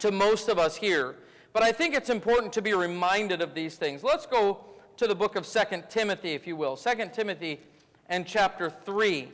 to 0.00 0.10
most 0.10 0.48
of 0.48 0.58
us 0.58 0.76
here, 0.76 1.16
but 1.52 1.62
I 1.62 1.72
think 1.72 1.94
it's 1.94 2.10
important 2.10 2.52
to 2.54 2.62
be 2.62 2.72
reminded 2.72 3.42
of 3.42 3.54
these 3.54 3.76
things. 3.76 4.02
Let's 4.02 4.26
go 4.26 4.64
to 4.96 5.06
the 5.06 5.14
book 5.14 5.36
of 5.36 5.46
2 5.46 5.60
Timothy, 5.88 6.32
if 6.32 6.46
you 6.46 6.56
will. 6.56 6.76
2 6.76 6.90
Timothy 7.12 7.60
and 8.08 8.26
chapter 8.26 8.70
3. 8.70 9.28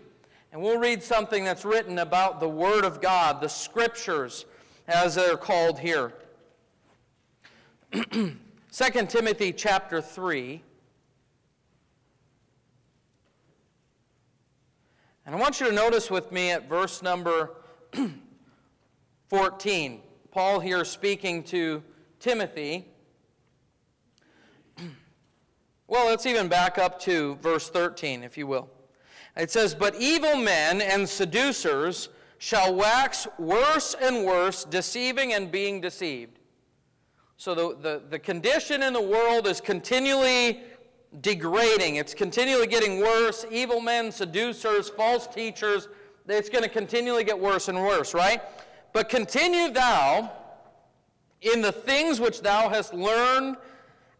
And 0.52 0.62
we'll 0.62 0.78
read 0.78 1.02
something 1.02 1.44
that's 1.44 1.64
written 1.64 1.98
about 1.98 2.40
the 2.40 2.48
Word 2.48 2.84
of 2.84 3.00
God, 3.00 3.40
the 3.40 3.48
Scriptures, 3.48 4.46
as 4.86 5.14
they're 5.14 5.36
called 5.36 5.78
here. 5.78 6.14
2 7.92 8.36
Timothy 9.08 9.52
chapter 9.52 10.00
3. 10.00 10.62
And 15.26 15.34
I 15.34 15.38
want 15.38 15.60
you 15.60 15.66
to 15.66 15.72
notice 15.72 16.10
with 16.10 16.32
me 16.32 16.50
at 16.52 16.68
verse 16.68 17.02
number 17.02 17.50
14. 19.28 20.00
Paul 20.30 20.60
here 20.60 20.84
speaking 20.86 21.42
to 21.44 21.82
Timothy. 22.20 22.86
Well, 25.86 26.06
let's 26.06 26.26
even 26.26 26.48
back 26.48 26.76
up 26.76 27.00
to 27.00 27.36
verse 27.36 27.70
13, 27.70 28.22
if 28.22 28.36
you 28.36 28.46
will. 28.46 28.68
It 29.36 29.50
says, 29.50 29.74
But 29.74 29.94
evil 29.96 30.36
men 30.36 30.82
and 30.82 31.08
seducers 31.08 32.10
shall 32.36 32.74
wax 32.74 33.26
worse 33.38 33.94
and 34.00 34.24
worse, 34.24 34.64
deceiving 34.64 35.32
and 35.32 35.50
being 35.50 35.80
deceived. 35.80 36.40
So 37.38 37.54
the, 37.54 37.76
the, 37.80 38.02
the 38.10 38.18
condition 38.18 38.82
in 38.82 38.92
the 38.92 39.00
world 39.00 39.46
is 39.46 39.60
continually 39.60 40.60
degrading. 41.20 41.96
It's 41.96 42.12
continually 42.12 42.66
getting 42.66 43.00
worse. 43.00 43.46
Evil 43.50 43.80
men, 43.80 44.12
seducers, 44.12 44.90
false 44.90 45.26
teachers, 45.26 45.88
it's 46.28 46.50
going 46.50 46.64
to 46.64 46.70
continually 46.70 47.24
get 47.24 47.38
worse 47.38 47.68
and 47.68 47.78
worse, 47.78 48.12
right? 48.12 48.42
But 48.92 49.08
continue 49.08 49.70
thou 49.70 50.30
in 51.40 51.62
the 51.62 51.72
things 51.72 52.20
which 52.20 52.40
thou 52.40 52.68
hast 52.68 52.92
learned 52.94 53.56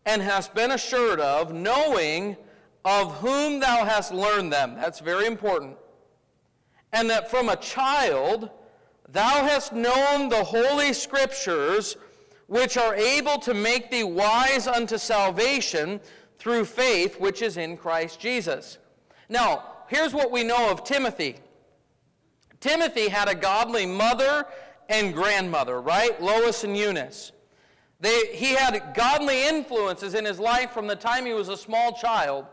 and 0.07 0.23
hast 0.23 0.55
been 0.55 0.73
assured 0.73 1.21
of, 1.21 1.53
knowing 1.53 2.37
of 2.85 3.15
whom 3.19 3.61
thou 3.61 3.85
hast 3.85 4.13
learned 4.13 4.53
them. 4.53 4.75
That's 4.77 5.01
very 5.01 5.27
important. 5.27 5.77
And 6.93 7.11
that 7.11 7.31
from 7.31 7.49
a 7.49 7.57
child 7.57 8.51
thou 9.09 9.45
hast 9.45 9.73
known 9.73 10.29
the 10.29 10.45
holy 10.45 10.93
scriptures, 10.93 11.97
which 12.47 12.77
are 12.77 12.95
able 12.95 13.39
to 13.39 13.53
make 13.53 13.91
thee 13.91 14.05
wise 14.05 14.67
unto 14.67 14.97
salvation 14.97 16.01
through 16.39 16.65
faith 16.65 17.21
which 17.21 17.43
is 17.43 17.57
in 17.57 17.77
Christ 17.77 18.21
Jesus. 18.21 18.79
Now, 19.29 19.65
here's 19.89 20.15
what 20.15 20.31
we 20.31 20.45
know 20.45 20.71
of 20.71 20.85
Timothy 20.85 21.37
Timothy 22.61 23.09
had 23.09 23.29
a 23.29 23.35
godly 23.35 23.87
mother 23.87 24.47
and 24.89 25.15
grandmother, 25.15 25.81
right? 25.81 26.21
Lois 26.21 26.65
and 26.65 26.77
Eunice. 26.77 27.33
They, 28.01 28.27
he 28.33 28.55
had 28.55 28.95
godly 28.95 29.47
influences 29.47 30.15
in 30.15 30.25
his 30.25 30.39
life 30.39 30.71
from 30.71 30.87
the 30.87 30.97
time 30.97 31.27
he 31.27 31.35
was 31.35 31.49
a 31.49 31.57
small 31.57 31.93
child 31.93 32.47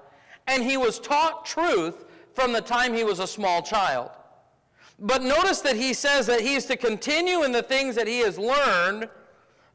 and 0.47 0.63
he 0.63 0.77
was 0.77 0.99
taught 0.99 1.45
truth 1.45 2.05
from 2.33 2.51
the 2.51 2.61
time 2.61 2.93
he 2.93 3.03
was 3.03 3.19
a 3.19 3.27
small 3.27 3.61
child. 3.61 4.11
But 4.99 5.21
notice 5.21 5.61
that 5.61 5.75
he 5.75 5.93
says 5.93 6.27
that 6.27 6.41
he 6.41 6.55
is 6.55 6.65
to 6.65 6.77
continue 6.77 7.43
in 7.43 7.51
the 7.51 7.63
things 7.63 7.95
that 7.95 8.07
he 8.07 8.19
has 8.19 8.37
learned, 8.37 9.09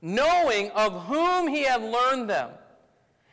knowing 0.01 0.71
of 0.71 1.05
whom 1.05 1.49
he 1.49 1.65
had 1.65 1.83
learned 1.83 2.31
them. 2.31 2.51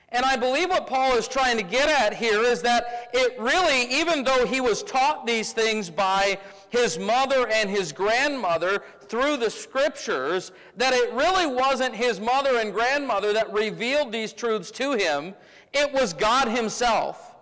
And 0.09 0.25
I 0.25 0.37
believe 0.37 0.69
what 0.69 0.87
Paul 0.87 1.17
is 1.17 1.27
trying 1.27 1.57
to 1.57 1.63
get 1.63 1.89
at 1.89 2.13
here 2.13 2.41
is 2.41 2.61
that 2.61 3.09
it 3.13 3.37
really, 3.39 3.83
even 3.93 4.23
though 4.23 4.45
he 4.45 4.61
was 4.61 4.83
taught 4.83 5.27
these 5.27 5.51
things 5.51 5.89
by 5.89 6.39
his 6.69 6.97
mother 6.97 7.47
and 7.49 7.69
his 7.69 7.91
grandmother 7.91 8.83
through 9.09 9.37
the 9.37 9.49
scriptures, 9.49 10.51
that 10.75 10.93
it 10.93 11.11
really 11.13 11.45
wasn't 11.45 11.95
his 11.95 12.19
mother 12.19 12.57
and 12.57 12.73
grandmother 12.73 13.33
that 13.33 13.51
revealed 13.53 14.11
these 14.11 14.33
truths 14.33 14.71
to 14.71 14.93
him. 14.93 15.33
It 15.73 15.91
was 15.93 16.13
God 16.13 16.47
Himself. 16.47 17.35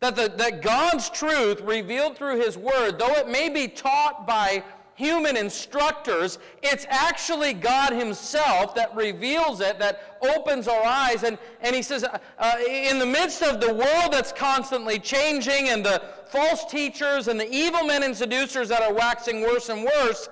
That, 0.00 0.16
the, 0.16 0.32
that 0.36 0.62
God's 0.62 1.08
truth 1.10 1.60
revealed 1.62 2.16
through 2.16 2.40
His 2.40 2.58
Word, 2.58 2.98
though 2.98 3.12
it 3.12 3.28
may 3.28 3.48
be 3.48 3.68
taught 3.68 4.26
by 4.26 4.62
human 4.94 5.36
instructors, 5.36 6.38
it's 6.62 6.86
actually 6.88 7.52
God 7.52 7.92
Himself 7.92 8.74
that 8.74 8.94
reveals 8.94 9.60
it, 9.60 9.78
that 9.78 10.18
opens 10.22 10.68
our 10.68 10.84
eyes. 10.84 11.22
And, 11.22 11.38
and 11.60 11.74
He 11.74 11.82
says, 11.82 12.04
uh, 12.04 12.18
uh, 12.38 12.56
in 12.68 12.98
the 12.98 13.06
midst 13.06 13.42
of 13.42 13.60
the 13.60 13.74
world 13.74 14.12
that's 14.12 14.32
constantly 14.32 14.98
changing 14.98 15.68
and 15.68 15.84
the 15.84 16.02
false 16.28 16.64
teachers 16.66 17.28
and 17.28 17.38
the 17.38 17.50
evil 17.52 17.84
men 17.84 18.02
and 18.02 18.16
seducers 18.16 18.68
that 18.68 18.82
are 18.82 18.92
waxing 18.92 19.42
worse 19.42 19.68
and 19.68 19.84
worse, 19.84 20.28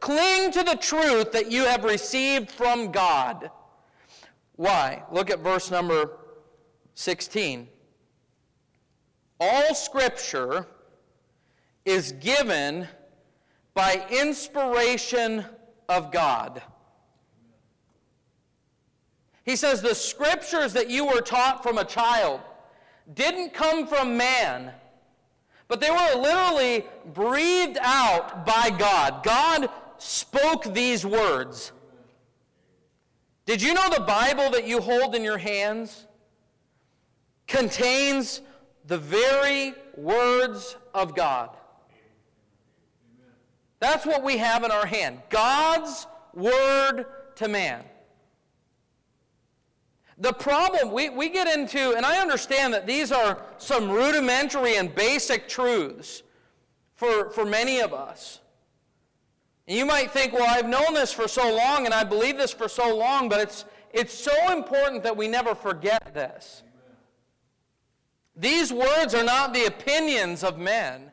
cling 0.00 0.50
to 0.52 0.62
the 0.62 0.76
truth 0.76 1.32
that 1.32 1.50
you 1.50 1.64
have 1.64 1.84
received 1.84 2.50
from 2.50 2.90
God. 2.92 3.50
Why? 4.56 5.02
Look 5.12 5.30
at 5.30 5.40
verse 5.40 5.70
number 5.70 6.18
16. 6.94 7.68
All 9.38 9.74
scripture 9.74 10.66
is 11.84 12.12
given 12.12 12.88
by 13.76 14.02
inspiration 14.10 15.44
of 15.90 16.10
God. 16.10 16.62
He 19.44 19.54
says 19.54 19.82
the 19.82 19.94
scriptures 19.94 20.72
that 20.72 20.88
you 20.88 21.04
were 21.04 21.20
taught 21.20 21.62
from 21.62 21.76
a 21.76 21.84
child 21.84 22.40
didn't 23.12 23.52
come 23.52 23.86
from 23.86 24.16
man, 24.16 24.72
but 25.68 25.80
they 25.82 25.90
were 25.90 26.20
literally 26.20 26.86
breathed 27.12 27.76
out 27.82 28.46
by 28.46 28.70
God. 28.70 29.22
God 29.22 29.68
spoke 29.98 30.72
these 30.72 31.04
words. 31.04 31.72
Did 33.44 33.60
you 33.60 33.74
know 33.74 33.88
the 33.90 34.00
Bible 34.00 34.50
that 34.52 34.66
you 34.66 34.80
hold 34.80 35.14
in 35.14 35.22
your 35.22 35.38
hands 35.38 36.06
contains 37.46 38.40
the 38.86 38.98
very 38.98 39.74
words 39.96 40.78
of 40.94 41.14
God? 41.14 41.55
That's 43.78 44.06
what 44.06 44.22
we 44.22 44.38
have 44.38 44.64
in 44.64 44.70
our 44.70 44.86
hand 44.86 45.20
God's 45.28 46.06
word 46.32 47.06
to 47.36 47.48
man. 47.48 47.84
The 50.18 50.32
problem 50.32 50.92
we, 50.92 51.10
we 51.10 51.28
get 51.28 51.46
into, 51.46 51.94
and 51.94 52.06
I 52.06 52.20
understand 52.20 52.72
that 52.72 52.86
these 52.86 53.12
are 53.12 53.42
some 53.58 53.90
rudimentary 53.90 54.76
and 54.76 54.94
basic 54.94 55.46
truths 55.46 56.22
for, 56.94 57.30
for 57.30 57.44
many 57.44 57.80
of 57.80 57.92
us. 57.92 58.40
And 59.68 59.76
you 59.76 59.84
might 59.84 60.10
think, 60.10 60.32
well, 60.32 60.46
I've 60.48 60.68
known 60.68 60.94
this 60.94 61.12
for 61.12 61.28
so 61.28 61.54
long 61.54 61.84
and 61.84 61.92
I 61.92 62.02
believe 62.02 62.38
this 62.38 62.52
for 62.52 62.68
so 62.68 62.96
long, 62.96 63.28
but 63.28 63.40
it's, 63.40 63.66
it's 63.92 64.14
so 64.14 64.52
important 64.52 65.02
that 65.02 65.16
we 65.16 65.28
never 65.28 65.54
forget 65.54 66.14
this. 66.14 66.62
These 68.34 68.72
words 68.72 69.14
are 69.14 69.24
not 69.24 69.52
the 69.52 69.66
opinions 69.66 70.44
of 70.44 70.58
men. 70.58 71.10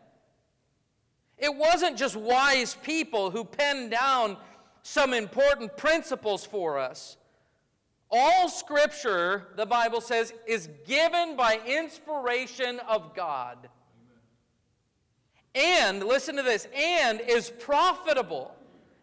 It 1.43 1.53
wasn't 1.53 1.97
just 1.97 2.15
wise 2.15 2.77
people 2.83 3.29
who 3.29 3.43
penned 3.43 3.91
down 3.91 4.37
some 4.81 5.13
important 5.13 5.75
principles 5.75 6.45
for 6.45 6.79
us. 6.79 7.17
All 8.09 8.47
scripture, 8.47 9.47
the 9.57 9.65
Bible 9.65 9.99
says, 9.99 10.31
is 10.47 10.69
given 10.87 11.35
by 11.35 11.59
inspiration 11.67 12.79
of 12.87 13.13
God. 13.13 13.57
And, 15.53 16.01
listen 16.01 16.37
to 16.37 16.43
this, 16.43 16.65
and 16.73 17.19
is 17.19 17.49
profitable. 17.59 18.55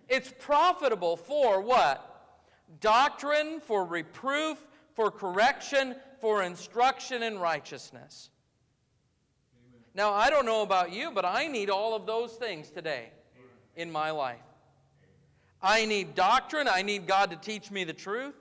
It's 0.08 0.32
profitable 0.38 1.18
for 1.18 1.60
what? 1.60 2.38
Doctrine, 2.80 3.60
for 3.60 3.84
reproof, 3.84 4.56
for 4.94 5.10
correction, 5.10 5.94
for 6.22 6.42
instruction 6.42 7.22
in 7.22 7.38
righteousness. 7.38 8.29
Now, 9.94 10.12
I 10.12 10.30
don't 10.30 10.46
know 10.46 10.62
about 10.62 10.92
you, 10.92 11.10
but 11.10 11.24
I 11.24 11.46
need 11.46 11.68
all 11.70 11.94
of 11.94 12.06
those 12.06 12.32
things 12.32 12.70
today 12.70 13.10
in 13.76 13.90
my 13.90 14.10
life. 14.10 14.38
I 15.62 15.84
need 15.84 16.14
doctrine. 16.14 16.68
I 16.68 16.82
need 16.82 17.06
God 17.06 17.30
to 17.30 17.36
teach 17.36 17.70
me 17.70 17.84
the 17.84 17.92
truth. 17.92 18.34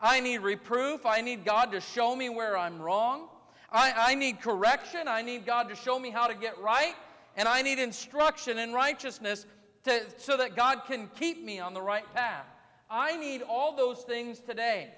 I 0.00 0.20
need 0.20 0.38
reproof. 0.38 1.06
I 1.06 1.20
need 1.20 1.44
God 1.44 1.72
to 1.72 1.80
show 1.80 2.16
me 2.16 2.28
where 2.28 2.56
I'm 2.56 2.80
wrong. 2.80 3.28
I, 3.70 3.92
I 4.12 4.14
need 4.14 4.40
correction. 4.40 5.08
I 5.08 5.22
need 5.22 5.46
God 5.46 5.68
to 5.68 5.74
show 5.74 5.98
me 5.98 6.10
how 6.10 6.26
to 6.26 6.34
get 6.34 6.58
right. 6.60 6.94
And 7.36 7.46
I 7.46 7.62
need 7.62 7.78
instruction 7.78 8.58
in 8.58 8.72
righteousness 8.72 9.46
to, 9.84 10.02
so 10.16 10.36
that 10.36 10.56
God 10.56 10.82
can 10.86 11.10
keep 11.18 11.44
me 11.44 11.60
on 11.60 11.74
the 11.74 11.82
right 11.82 12.06
path. 12.14 12.46
I 12.88 13.16
need 13.16 13.42
all 13.42 13.76
those 13.76 14.02
things 14.02 14.40
today. 14.40 14.94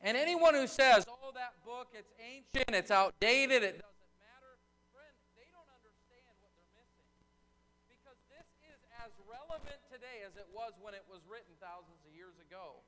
And 0.00 0.16
anyone 0.16 0.54
who 0.54 0.66
says, 0.66 1.06
oh, 1.08 1.32
that 1.34 1.54
book, 1.64 1.88
it's 1.94 2.12
ancient, 2.18 2.74
it's 2.74 2.90
outdated, 2.90 3.62
it 3.62 3.78
doesn't 3.78 4.14
matter, 4.18 4.58
friend, 4.90 5.14
they 5.38 5.46
don't 5.54 5.70
understand 5.70 6.26
what 6.42 6.50
they're 6.58 6.74
missing. 6.74 7.10
Because 7.86 8.18
this 8.30 8.46
is 8.66 8.78
as 8.98 9.14
relevant 9.30 9.78
today 9.90 10.26
as 10.26 10.34
it 10.34 10.50
was 10.62 10.78
when 10.80 10.94
it 10.94 11.02
was 11.10 11.20
written 11.26 11.50
thousands 11.58 12.06
of 12.06 12.14
years 12.14 12.38
ago. 12.38 12.78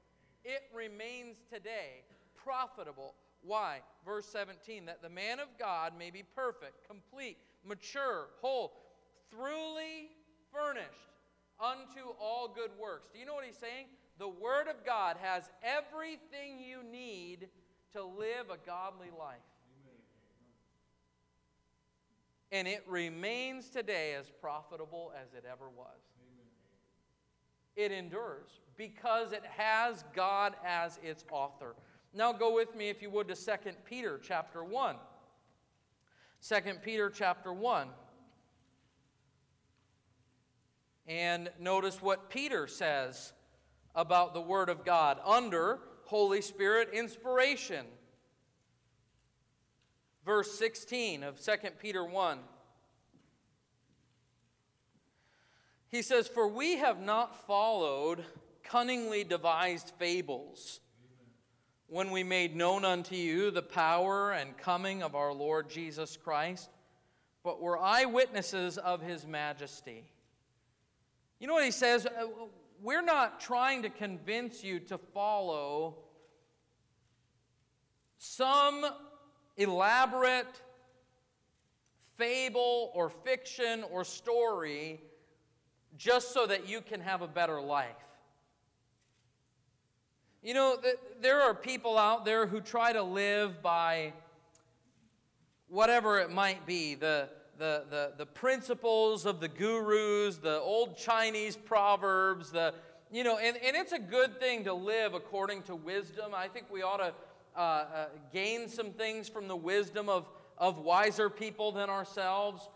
It 0.45 0.63
remains 0.73 1.43
today 1.53 2.07
profitable. 2.37 3.15
Why? 3.43 3.81
Verse 4.05 4.27
17, 4.27 4.87
that 4.87 5.03
the 5.03 5.09
man 5.09 5.41
of 5.41 5.49
God 5.59 5.93
may 5.99 6.11
be 6.11 6.23
perfect, 6.23 6.87
complete, 6.87 7.37
mature, 7.67 8.29
whole, 8.41 8.73
throughly 9.31 10.11
furnished 10.53 11.11
unto 11.59 12.15
all 12.21 12.47
good 12.47 12.71
works. 12.81 13.09
Do 13.13 13.19
you 13.19 13.27
know 13.27 13.35
what 13.35 13.45
he's 13.45 13.59
saying? 13.59 13.87
The 14.19 14.29
Word 14.29 14.69
of 14.69 14.87
God 14.87 15.17
has 15.21 15.51
everything 15.63 16.61
you 16.61 16.85
need 16.89 17.49
to 17.93 18.05
live 18.05 18.51
a 18.51 18.59
godly 18.65 19.11
life. 19.19 19.43
And 22.53 22.69
it 22.69 22.85
remains 22.87 23.69
today 23.69 24.15
as 24.15 24.31
profitable 24.41 25.13
as 25.21 25.35
it 25.35 25.45
ever 25.51 25.69
was. 25.69 26.14
It 27.77 27.93
endures 27.93 28.61
because 28.77 29.33
it 29.33 29.45
has 29.57 30.05
God 30.15 30.55
as 30.65 30.99
its 31.03 31.25
author. 31.31 31.75
Now 32.13 32.33
go 32.33 32.55
with 32.55 32.75
me 32.77 32.89
if 32.89 33.03
you 33.03 33.11
would 33.11 33.29
to 33.29 33.35
2 33.35 33.53
Peter 33.85 34.21
chapter 34.23 34.63
1. 34.63 34.97
2 36.49 36.57
Peter 36.83 37.11
chapter 37.11 37.53
1. 37.53 37.89
And 41.07 41.51
notice 41.61 42.01
what 42.01 42.31
Peter 42.31 42.67
says 42.67 43.33
about 43.95 44.35
the 44.35 44.41
Word 44.41 44.69
of 44.69 44.85
God 44.85 45.19
under 45.25 45.81
Holy 46.05 46.41
Spirit 46.41 46.91
inspiration. 46.93 47.87
Verse 50.25 50.57
16 50.59 51.23
of 51.23 51.41
2 51.41 51.53
Peter 51.81 52.05
1. 52.05 52.39
He 55.95 56.03
says, 56.03 56.27
For 56.27 56.49
we 56.49 56.79
have 56.79 57.01
not 57.01 57.47
followed 57.47 58.25
cunningly 58.65 59.23
devised 59.23 59.93
fables 59.97 60.81
when 61.87 62.11
we 62.11 62.25
made 62.25 62.57
known 62.57 62.85
unto 62.85 63.15
you 63.15 63.53
the 63.53 63.63
power 63.63 64.33
and 64.33 64.59
coming 64.59 65.05
of 65.05 65.15
our 65.15 65.33
Lord 65.33 65.71
Jesus 65.71 66.17
Christ, 66.17 66.69
but 67.45 67.63
were 67.63 67.79
eyewitnesses 67.79 68.77
of 68.77 69.03
his 69.03 69.25
majesty. 69.25 70.03
You 71.39 71.47
know 71.47 71.55
what 71.55 71.65
he 71.65 71.71
says? 71.71 72.07
Uh, 72.07 72.27
we're 72.83 73.01
not 73.01 73.39
trying 73.39 73.83
to 73.83 73.89
convince 73.89 74.65
you 74.65 74.81
to 74.81 74.99
follow 74.99 75.99
some 78.19 78.85
elaborate 79.57 80.61
fable 82.17 82.91
or 82.95 83.11
fiction 83.11 83.85
or 83.93 84.03
story 84.03 85.01
just 85.97 86.33
so 86.33 86.47
that 86.47 86.69
you 86.69 86.81
can 86.81 87.01
have 87.01 87.23
a 87.23 87.29
better 87.29 87.61
life. 87.61 87.91
You 90.43 90.55
know, 90.55 90.77
there 91.23 91.41
are 91.41 91.55
people 91.55 91.97
out 91.97 92.25
there 92.25 92.47
who 92.47 92.61
try 92.61 92.93
to 92.93 93.03
live 93.03 93.63
by 93.63 94.13
whatever 95.69 96.21
it 96.21 96.31
might 96.31 96.67
be 96.67 96.95
the, 96.95 97.29
the, 97.59 97.85
the, 97.89 98.13
the 98.19 98.27
principles 98.27 99.25
of 99.25 99.41
the 99.41 99.49
gurus, 99.49 100.37
the 100.37 100.61
old 100.61 100.97
Chinese 100.97 101.57
proverbs, 101.57 102.51
the, 102.51 102.75
you 103.11 103.25
know, 103.25 103.39
and, 103.39 103.57
and 103.57 103.75
it's 103.75 103.93
a 103.93 103.99
good 103.99 104.39
thing 104.39 104.65
to 104.65 104.75
live 104.75 105.15
according 105.15 105.63
to 105.63 105.75
wisdom. 105.75 106.33
I 106.35 106.49
think 106.49 106.67
we 106.71 106.83
ought 106.83 106.99
to 106.99 107.15
uh, 107.57 107.61
uh, 107.61 108.07
gain 108.33 108.69
some 108.69 108.91
things 108.91 109.29
from 109.29 109.49
the 109.49 109.57
wisdom 109.57 110.09
of, 110.09 110.27
of 110.59 110.79
wiser 110.79 111.31
people 111.31 111.73
than 111.73 111.89
ourselves. 111.89 112.69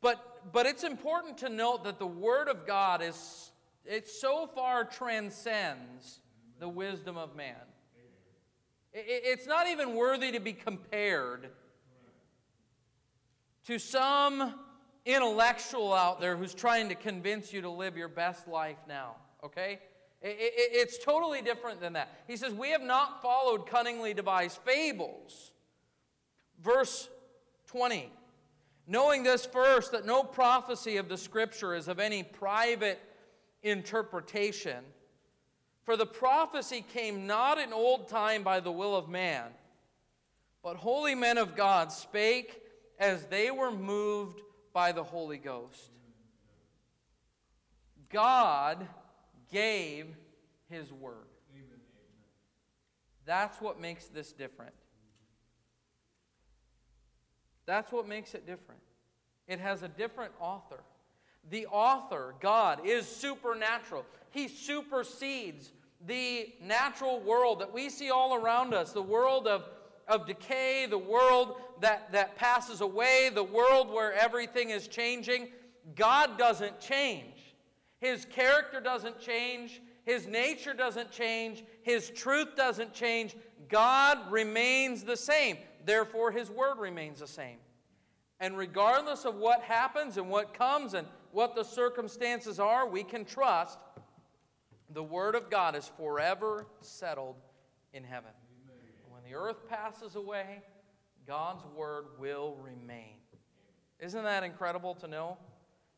But, 0.00 0.31
but 0.52 0.66
it's 0.66 0.84
important 0.84 1.38
to 1.38 1.48
note 1.48 1.84
that 1.84 1.98
the 1.98 2.06
Word 2.06 2.48
of 2.48 2.66
God 2.66 3.02
is, 3.02 3.52
it 3.84 4.08
so 4.08 4.46
far 4.46 4.84
transcends 4.84 6.20
the 6.58 6.68
wisdom 6.68 7.16
of 7.16 7.36
man. 7.36 7.56
It, 8.92 9.04
it's 9.24 9.46
not 9.46 9.68
even 9.68 9.94
worthy 9.94 10.32
to 10.32 10.40
be 10.40 10.52
compared 10.52 11.50
to 13.66 13.78
some 13.78 14.54
intellectual 15.04 15.92
out 15.92 16.20
there 16.20 16.36
who's 16.36 16.54
trying 16.54 16.88
to 16.88 16.94
convince 16.94 17.52
you 17.52 17.62
to 17.62 17.70
live 17.70 17.96
your 17.96 18.08
best 18.08 18.48
life 18.48 18.78
now, 18.88 19.16
okay? 19.44 19.80
It's 20.24 21.02
totally 21.02 21.42
different 21.42 21.80
than 21.80 21.94
that. 21.94 22.08
He 22.28 22.36
says, 22.36 22.52
We 22.52 22.70
have 22.70 22.82
not 22.82 23.22
followed 23.22 23.66
cunningly 23.66 24.14
devised 24.14 24.58
fables. 24.58 25.50
Verse 26.62 27.08
20. 27.66 28.12
Knowing 28.86 29.22
this 29.22 29.46
first, 29.46 29.92
that 29.92 30.04
no 30.04 30.22
prophecy 30.22 30.96
of 30.96 31.08
the 31.08 31.16
Scripture 31.16 31.74
is 31.74 31.88
of 31.88 31.98
any 31.98 32.22
private 32.22 33.00
interpretation. 33.62 34.84
For 35.84 35.96
the 35.96 36.06
prophecy 36.06 36.84
came 36.92 37.26
not 37.26 37.58
in 37.58 37.72
old 37.72 38.08
time 38.08 38.42
by 38.42 38.60
the 38.60 38.72
will 38.72 38.96
of 38.96 39.08
man, 39.08 39.50
but 40.62 40.76
holy 40.76 41.14
men 41.14 41.38
of 41.38 41.56
God 41.56 41.92
spake 41.92 42.60
as 42.98 43.26
they 43.26 43.50
were 43.50 43.72
moved 43.72 44.40
by 44.72 44.92
the 44.92 45.02
Holy 45.02 45.38
Ghost. 45.38 45.90
God 48.10 48.86
gave 49.50 50.06
his 50.68 50.92
word. 50.92 51.26
That's 53.24 53.60
what 53.60 53.80
makes 53.80 54.06
this 54.06 54.32
different. 54.32 54.74
That's 57.66 57.92
what 57.92 58.08
makes 58.08 58.34
it 58.34 58.46
different. 58.46 58.80
It 59.48 59.60
has 59.60 59.82
a 59.82 59.88
different 59.88 60.32
author. 60.40 60.80
The 61.50 61.66
author, 61.66 62.34
God, 62.40 62.86
is 62.86 63.06
supernatural. 63.06 64.04
He 64.30 64.48
supersedes 64.48 65.72
the 66.06 66.52
natural 66.60 67.20
world 67.20 67.60
that 67.60 67.72
we 67.72 67.88
see 67.88 68.10
all 68.10 68.34
around 68.34 68.74
us, 68.74 68.92
the 68.92 69.02
world 69.02 69.46
of 69.46 69.64
of 70.08 70.26
decay, 70.26 70.86
the 70.86 70.98
world 70.98 71.56
that, 71.80 72.10
that 72.12 72.36
passes 72.36 72.80
away, 72.80 73.30
the 73.32 73.42
world 73.42 73.90
where 73.90 74.12
everything 74.12 74.70
is 74.70 74.88
changing. 74.88 75.48
God 75.96 76.38
doesn't 76.38 76.80
change. 76.80 77.54
His 78.00 78.24
character 78.24 78.80
doesn't 78.80 79.20
change. 79.20 79.80
His 80.04 80.26
nature 80.26 80.74
doesn't 80.74 81.12
change. 81.12 81.64
His 81.82 82.10
truth 82.10 82.56
doesn't 82.56 82.92
change. 82.92 83.36
God 83.68 84.18
remains 84.30 85.04
the 85.04 85.16
same. 85.16 85.56
Therefore, 85.84 86.30
His 86.30 86.50
word 86.50 86.78
remains 86.78 87.20
the 87.20 87.26
same. 87.26 87.58
And 88.40 88.56
regardless 88.56 89.24
of 89.24 89.36
what 89.36 89.62
happens 89.62 90.16
and 90.16 90.28
what 90.28 90.54
comes 90.54 90.94
and 90.94 91.06
what 91.30 91.54
the 91.54 91.62
circumstances 91.62 92.58
are, 92.58 92.88
we 92.88 93.04
can 93.04 93.24
trust 93.24 93.78
the 94.90 95.02
Word 95.02 95.34
of 95.34 95.48
God 95.48 95.74
is 95.76 95.90
forever 95.96 96.66
settled 96.80 97.36
in 97.92 98.04
heaven 98.04 98.32
When 99.08 99.22
the 99.24 99.34
earth 99.34 99.68
passes 99.68 100.16
away, 100.16 100.62
God's 101.26 101.64
word 101.76 102.06
will 102.18 102.56
remain. 102.62 103.14
Isn't 104.00 104.24
that 104.24 104.42
incredible 104.42 104.94
to 104.96 105.06
know? 105.06 105.38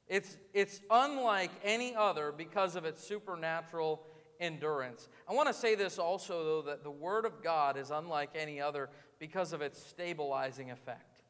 It's, 0.06 0.36
it's 0.52 0.80
unlike 0.90 1.50
any 1.62 1.94
other 1.94 2.32
because 2.36 2.76
of 2.76 2.84
its 2.84 3.02
supernatural 3.02 4.02
endurance. 4.40 5.08
I 5.28 5.32
want 5.32 5.48
to 5.48 5.54
say 5.54 5.74
this 5.74 5.98
also, 5.98 6.44
though, 6.44 6.62
that 6.70 6.82
the 6.82 6.90
Word 6.90 7.24
of 7.24 7.42
God 7.42 7.76
is 7.76 7.90
unlike 7.90 8.30
any 8.34 8.60
other 8.60 8.90
because 9.18 9.52
of 9.52 9.62
its 9.62 9.84
stabilizing 9.84 10.70
effect. 10.70 11.22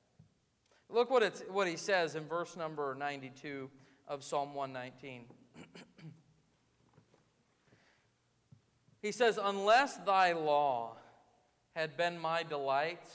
Look 0.89 1.11
what, 1.11 1.23
it's, 1.23 1.43
what 1.51 1.67
he 1.67 1.77
says 1.77 2.15
in 2.15 2.25
verse 2.25 2.57
number 2.57 2.95
92 2.99 3.71
of 4.07 4.23
Psalm 4.23 4.55
119. 4.55 5.25
he 9.03 9.13
says, 9.13 9.39
Unless 9.43 9.97
thy 9.99 10.33
law 10.33 10.97
had 11.75 11.97
been 11.97 12.19
my 12.19 12.43
delight, 12.43 13.07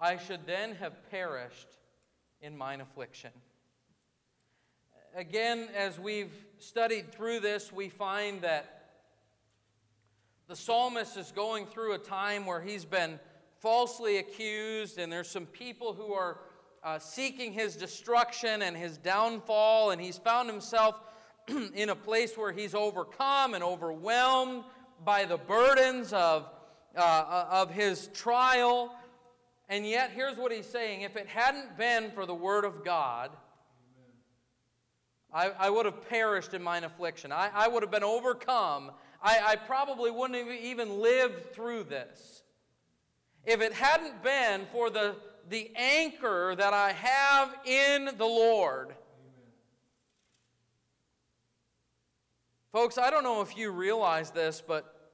I 0.00 0.16
should 0.16 0.46
then 0.46 0.76
have 0.76 1.10
perished 1.10 1.68
in 2.40 2.56
mine 2.56 2.80
affliction. 2.80 3.30
Again, 5.16 5.68
as 5.76 5.96
we've 5.96 6.34
studied 6.58 7.12
through 7.12 7.38
this, 7.38 7.72
we 7.72 7.88
find 7.88 8.42
that 8.42 8.88
the 10.48 10.56
psalmist 10.56 11.16
is 11.16 11.30
going 11.30 11.66
through 11.66 11.92
a 11.92 11.98
time 11.98 12.46
where 12.46 12.60
he's 12.60 12.84
been 12.84 13.20
falsely 13.60 14.16
accused, 14.16 14.98
and 14.98 15.12
there's 15.12 15.30
some 15.30 15.46
people 15.46 15.92
who 15.92 16.12
are 16.12 16.40
uh, 16.82 16.98
seeking 16.98 17.52
his 17.52 17.76
destruction 17.76 18.62
and 18.62 18.76
his 18.76 18.98
downfall, 18.98 19.92
and 19.92 20.00
he's 20.00 20.18
found 20.18 20.50
himself 20.50 20.96
in 21.74 21.90
a 21.90 21.96
place 21.96 22.36
where 22.36 22.50
he's 22.50 22.74
overcome 22.74 23.54
and 23.54 23.62
overwhelmed 23.62 24.64
by 25.04 25.24
the 25.24 25.36
burdens 25.36 26.12
of, 26.12 26.50
uh, 26.96 27.46
of 27.52 27.70
his 27.70 28.08
trial. 28.08 28.92
And 29.68 29.86
yet, 29.86 30.10
here's 30.12 30.38
what 30.38 30.50
he's 30.50 30.66
saying 30.66 31.02
if 31.02 31.14
it 31.14 31.28
hadn't 31.28 31.78
been 31.78 32.10
for 32.10 32.26
the 32.26 32.34
Word 32.34 32.64
of 32.64 32.84
God, 32.84 33.30
I, 35.34 35.50
I 35.58 35.68
would 35.68 35.84
have 35.84 36.08
perished 36.08 36.54
in 36.54 36.62
mine 36.62 36.84
affliction. 36.84 37.32
I, 37.32 37.50
I 37.52 37.66
would 37.66 37.82
have 37.82 37.90
been 37.90 38.04
overcome. 38.04 38.92
I, 39.20 39.40
I 39.44 39.56
probably 39.56 40.12
wouldn't 40.12 40.38
have 40.38 40.56
even 40.56 41.00
lived 41.00 41.52
through 41.52 41.84
this. 41.84 42.42
If 43.44 43.60
it 43.60 43.72
hadn't 43.72 44.22
been 44.22 44.66
for 44.70 44.90
the, 44.90 45.16
the 45.50 45.72
anchor 45.74 46.54
that 46.54 46.72
I 46.72 46.92
have 46.92 47.54
in 47.66 48.10
the 48.16 48.24
Lord. 48.24 48.86
Amen. 48.86 49.52
Folks, 52.72 52.96
I 52.96 53.10
don't 53.10 53.24
know 53.24 53.40
if 53.40 53.56
you 53.56 53.72
realize 53.72 54.30
this, 54.30 54.62
but 54.64 55.10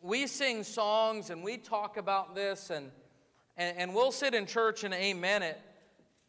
we 0.00 0.26
sing 0.26 0.62
songs 0.64 1.28
and 1.28 1.44
we 1.44 1.58
talk 1.58 1.98
about 1.98 2.34
this 2.34 2.70
and, 2.70 2.90
and, 3.58 3.76
and 3.76 3.94
we'll 3.94 4.12
sit 4.12 4.34
in 4.34 4.46
church 4.46 4.84
and 4.84 4.94
amen 4.94 5.42
it, 5.42 5.60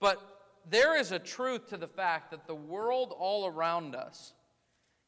but 0.02 0.37
there 0.70 0.98
is 0.98 1.12
a 1.12 1.20
truth 1.20 1.70
to 1.70 1.78
the 1.78 1.88
fact 1.88 2.32
that 2.32 2.48
the 2.48 2.56
world 2.56 3.14
all 3.18 3.46
around 3.48 3.96
us 3.96 4.34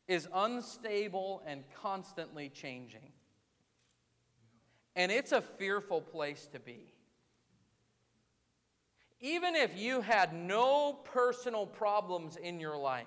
is 0.08 0.28
unstable 0.34 1.44
and 1.46 1.64
constantly 1.82 2.50
changing. 2.50 3.12
And 4.96 5.12
it's 5.12 5.32
a 5.32 5.42
fearful 5.42 6.02
place 6.02 6.48
to 6.54 6.60
be. 6.60 6.94
Even 9.22 9.56
if 9.56 9.78
you 9.78 10.02
had 10.02 10.34
no 10.34 10.94
personal 10.94 11.66
problems 11.66 12.38
in 12.38 12.60
your 12.60 12.78
life, 12.78 13.06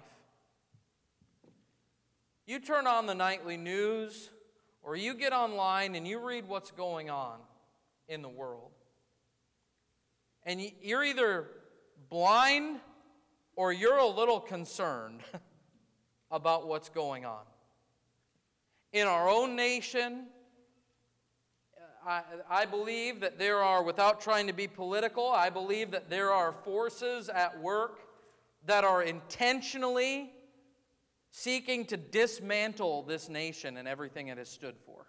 you 2.46 2.60
turn 2.60 2.86
on 2.86 3.06
the 3.06 3.14
nightly 3.14 3.56
news 3.56 4.30
or 4.82 4.94
you 4.94 5.14
get 5.14 5.32
online 5.32 5.94
and 5.94 6.06
you 6.06 6.18
read 6.18 6.46
what's 6.46 6.70
going 6.70 7.08
on 7.08 7.38
in 8.08 8.20
the 8.20 8.28
world. 8.28 8.72
And 10.44 10.60
you're 10.82 11.04
either 11.04 11.46
blind 12.12 12.78
or 13.56 13.72
you're 13.72 13.96
a 13.96 14.06
little 14.06 14.38
concerned 14.38 15.20
about 16.30 16.68
what's 16.68 16.90
going 16.90 17.24
on. 17.24 17.40
In 18.92 19.06
our 19.06 19.30
own 19.30 19.56
nation, 19.56 20.26
uh, 22.06 22.10
I, 22.10 22.22
I, 22.50 22.64
believe 22.66 23.20
that 23.20 23.38
there 23.38 23.62
are, 23.62 23.82
without 23.82 24.20
trying 24.20 24.46
to 24.46 24.52
be 24.52 24.68
political, 24.68 25.30
I 25.30 25.48
believe 25.48 25.90
that 25.92 26.10
there 26.10 26.30
are 26.30 26.52
forces 26.52 27.30
at 27.30 27.58
work 27.62 28.00
that 28.66 28.84
are 28.84 29.02
intentionally 29.02 30.30
seeking 31.30 31.86
to 31.86 31.96
dismantle 31.96 33.04
this 33.04 33.30
nation 33.30 33.78
and 33.78 33.88
everything 33.88 34.28
it 34.28 34.36
has 34.36 34.50
stood 34.50 34.74
for. 34.84 35.01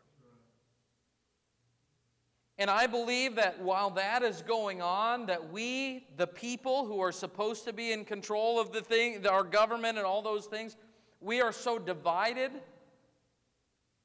And 2.59 2.69
I 2.69 2.85
believe 2.85 3.35
that 3.35 3.59
while 3.61 3.89
that 3.91 4.21
is 4.21 4.43
going 4.43 4.81
on, 4.81 5.25
that 5.25 5.51
we, 5.51 6.05
the 6.17 6.27
people 6.27 6.85
who 6.85 6.99
are 6.99 7.11
supposed 7.11 7.65
to 7.65 7.73
be 7.73 7.91
in 7.91 8.05
control 8.05 8.59
of 8.59 8.71
the 8.71 8.81
thing, 8.81 9.25
our 9.25 9.43
government 9.43 9.97
and 9.97 10.05
all 10.05 10.21
those 10.21 10.45
things, 10.45 10.75
we 11.19 11.41
are 11.41 11.51
so 11.51 11.79
divided 11.79 12.51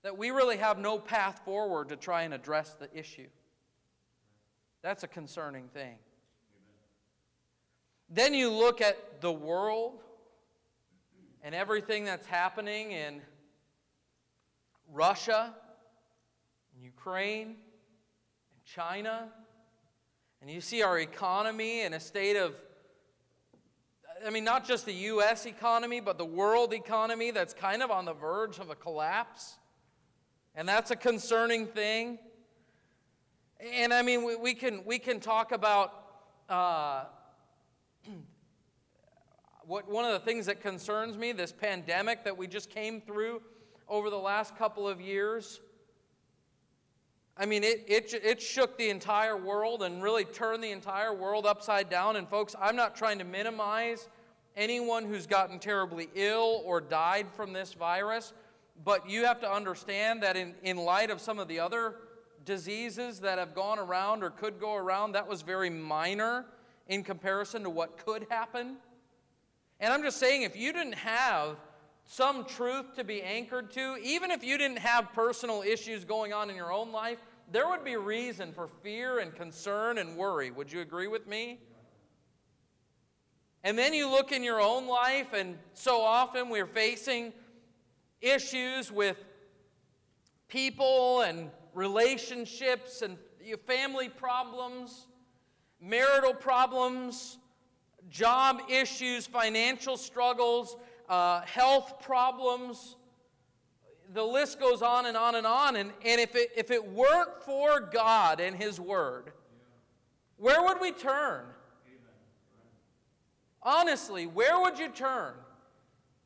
that 0.02 0.16
we 0.16 0.30
really 0.30 0.56
have 0.56 0.78
no 0.78 0.98
path 0.98 1.42
forward 1.44 1.90
to 1.90 1.96
try 1.96 2.22
and 2.22 2.32
address 2.32 2.74
the 2.74 2.88
issue. 2.96 3.26
That's 4.80 5.02
a 5.02 5.08
concerning 5.08 5.68
thing. 5.68 5.96
Then 8.08 8.32
you 8.32 8.50
look 8.50 8.80
at 8.80 9.20
the 9.20 9.32
world 9.32 10.00
and 11.42 11.54
everything 11.54 12.04
that's 12.04 12.26
happening 12.26 12.92
in 12.92 13.20
Russia, 14.90 15.54
and 16.74 16.82
Ukraine, 16.82 17.56
China, 18.74 19.28
and 20.42 20.50
you 20.50 20.60
see 20.60 20.82
our 20.82 20.98
economy 20.98 21.80
in 21.82 21.94
a 21.94 22.00
state 22.00 22.36
of 22.36 22.54
I 24.26 24.30
mean, 24.30 24.42
not 24.42 24.66
just 24.66 24.84
the 24.84 24.92
U.S. 24.92 25.46
economy, 25.46 26.00
but 26.00 26.18
the 26.18 26.24
world 26.24 26.72
economy 26.72 27.30
that's 27.30 27.54
kind 27.54 27.84
of 27.84 27.92
on 27.92 28.04
the 28.04 28.12
verge 28.12 28.58
of 28.58 28.68
a 28.68 28.74
collapse. 28.74 29.58
And 30.56 30.68
that's 30.68 30.90
a 30.90 30.96
concerning 30.96 31.68
thing. 31.68 32.18
And 33.60 33.94
I 33.94 34.02
mean, 34.02 34.24
we, 34.24 34.34
we 34.34 34.54
can, 34.54 34.84
we 34.84 34.98
can 34.98 35.20
talk 35.20 35.52
about 35.52 35.92
uh, 36.48 37.04
what, 39.66 39.88
one 39.88 40.04
of 40.04 40.10
the 40.10 40.20
things 40.20 40.46
that 40.46 40.60
concerns 40.60 41.16
me 41.16 41.30
this 41.30 41.52
pandemic 41.52 42.24
that 42.24 42.36
we 42.36 42.48
just 42.48 42.70
came 42.70 43.00
through 43.00 43.40
over 43.88 44.10
the 44.10 44.18
last 44.18 44.56
couple 44.56 44.88
of 44.88 45.00
years. 45.00 45.60
I 47.40 47.46
mean, 47.46 47.62
it, 47.62 47.84
it, 47.86 48.12
it 48.24 48.42
shook 48.42 48.76
the 48.76 48.90
entire 48.90 49.36
world 49.36 49.82
and 49.84 50.02
really 50.02 50.24
turned 50.24 50.62
the 50.62 50.72
entire 50.72 51.14
world 51.14 51.46
upside 51.46 51.88
down. 51.88 52.16
And, 52.16 52.28
folks, 52.28 52.56
I'm 52.60 52.74
not 52.74 52.96
trying 52.96 53.18
to 53.18 53.24
minimize 53.24 54.08
anyone 54.56 55.04
who's 55.04 55.26
gotten 55.26 55.60
terribly 55.60 56.08
ill 56.16 56.62
or 56.64 56.80
died 56.80 57.26
from 57.36 57.52
this 57.52 57.74
virus, 57.74 58.32
but 58.84 59.08
you 59.08 59.24
have 59.24 59.40
to 59.40 59.50
understand 59.50 60.20
that 60.24 60.36
in, 60.36 60.52
in 60.64 60.76
light 60.76 61.10
of 61.10 61.20
some 61.20 61.38
of 61.38 61.46
the 61.46 61.60
other 61.60 61.94
diseases 62.44 63.20
that 63.20 63.38
have 63.38 63.54
gone 63.54 63.78
around 63.78 64.24
or 64.24 64.30
could 64.30 64.58
go 64.58 64.74
around, 64.74 65.12
that 65.12 65.28
was 65.28 65.42
very 65.42 65.70
minor 65.70 66.44
in 66.88 67.04
comparison 67.04 67.62
to 67.62 67.70
what 67.70 68.04
could 68.04 68.26
happen. 68.30 68.76
And 69.78 69.92
I'm 69.92 70.02
just 70.02 70.18
saying, 70.18 70.42
if 70.42 70.56
you 70.56 70.72
didn't 70.72 70.94
have 70.94 71.56
some 72.04 72.44
truth 72.46 72.94
to 72.96 73.04
be 73.04 73.22
anchored 73.22 73.70
to, 73.72 73.96
even 74.02 74.30
if 74.30 74.42
you 74.42 74.58
didn't 74.58 74.78
have 74.78 75.12
personal 75.12 75.62
issues 75.62 76.04
going 76.04 76.32
on 76.32 76.50
in 76.50 76.56
your 76.56 76.72
own 76.72 76.90
life, 76.90 77.18
there 77.50 77.68
would 77.68 77.84
be 77.84 77.96
reason 77.96 78.52
for 78.52 78.68
fear 78.82 79.20
and 79.20 79.34
concern 79.34 79.98
and 79.98 80.16
worry. 80.16 80.50
Would 80.50 80.70
you 80.70 80.80
agree 80.80 81.08
with 81.08 81.26
me? 81.26 81.60
And 83.64 83.76
then 83.76 83.92
you 83.92 84.08
look 84.08 84.32
in 84.32 84.42
your 84.42 84.60
own 84.60 84.86
life, 84.86 85.32
and 85.32 85.58
so 85.72 86.00
often 86.02 86.48
we're 86.48 86.66
facing 86.66 87.32
issues 88.20 88.92
with 88.92 89.16
people 90.48 91.22
and 91.22 91.50
relationships 91.74 93.02
and 93.02 93.16
family 93.66 94.08
problems, 94.08 95.06
marital 95.80 96.34
problems, 96.34 97.38
job 98.10 98.62
issues, 98.68 99.26
financial 99.26 99.96
struggles, 99.96 100.76
uh, 101.08 101.40
health 101.42 102.00
problems. 102.00 102.96
The 104.14 104.24
list 104.24 104.58
goes 104.58 104.82
on 104.82 105.06
and 105.06 105.16
on 105.16 105.34
and 105.34 105.46
on. 105.46 105.76
And, 105.76 105.92
and 106.04 106.20
if, 106.20 106.34
it, 106.34 106.50
if 106.56 106.70
it 106.70 106.92
weren't 106.92 107.42
for 107.44 107.80
God 107.80 108.40
and 108.40 108.56
His 108.56 108.80
Word, 108.80 109.32
where 110.36 110.62
would 110.62 110.80
we 110.80 110.92
turn? 110.92 111.44
Honestly, 113.62 114.26
where 114.26 114.60
would 114.60 114.78
you 114.78 114.88
turn? 114.88 115.34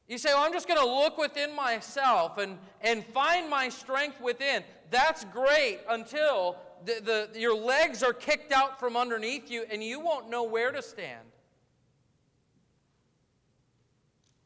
You 0.06 0.18
say, 0.18 0.34
well, 0.34 0.44
I'm 0.44 0.52
just 0.52 0.68
going 0.68 0.80
to 0.80 0.86
look 0.86 1.16
within 1.16 1.56
myself 1.56 2.38
and, 2.38 2.58
and 2.82 3.04
find 3.06 3.48
my 3.48 3.68
strength 3.68 4.20
within. 4.20 4.62
That's 4.90 5.24
great 5.24 5.80
until 5.88 6.58
the, 6.84 7.28
the, 7.32 7.40
your 7.40 7.56
legs 7.56 8.02
are 8.02 8.12
kicked 8.12 8.52
out 8.52 8.78
from 8.78 8.96
underneath 8.96 9.50
you 9.50 9.64
and 9.70 9.82
you 9.82 10.00
won't 10.00 10.28
know 10.28 10.42
where 10.42 10.70
to 10.70 10.82
stand. 10.82 11.31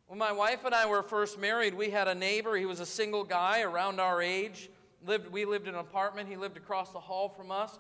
When 0.09 0.21
my 0.21 0.31
wife 0.31 0.65
and 0.65 0.73
I 0.73 0.87
were 0.87 1.03
first 1.03 1.37
married, 1.37 1.75
we 1.75 1.91
had 1.91 2.07
a 2.07 2.15
neighbor. 2.15 2.57
He 2.57 2.65
was 2.65 2.79
a 2.79 2.87
single 2.87 3.25
guy 3.25 3.63
around 3.63 3.99
our 3.99 4.23
age. 4.23 4.71
Lived, 5.05 5.33
we 5.33 5.45
lived 5.45 5.67
in 5.67 5.75
an 5.75 5.81
apartment. 5.81 6.29
He 6.29 6.37
lived 6.37 6.57
across 6.57 6.93
the 6.93 7.01
hall 7.01 7.29
from 7.29 7.51
us 7.51 7.77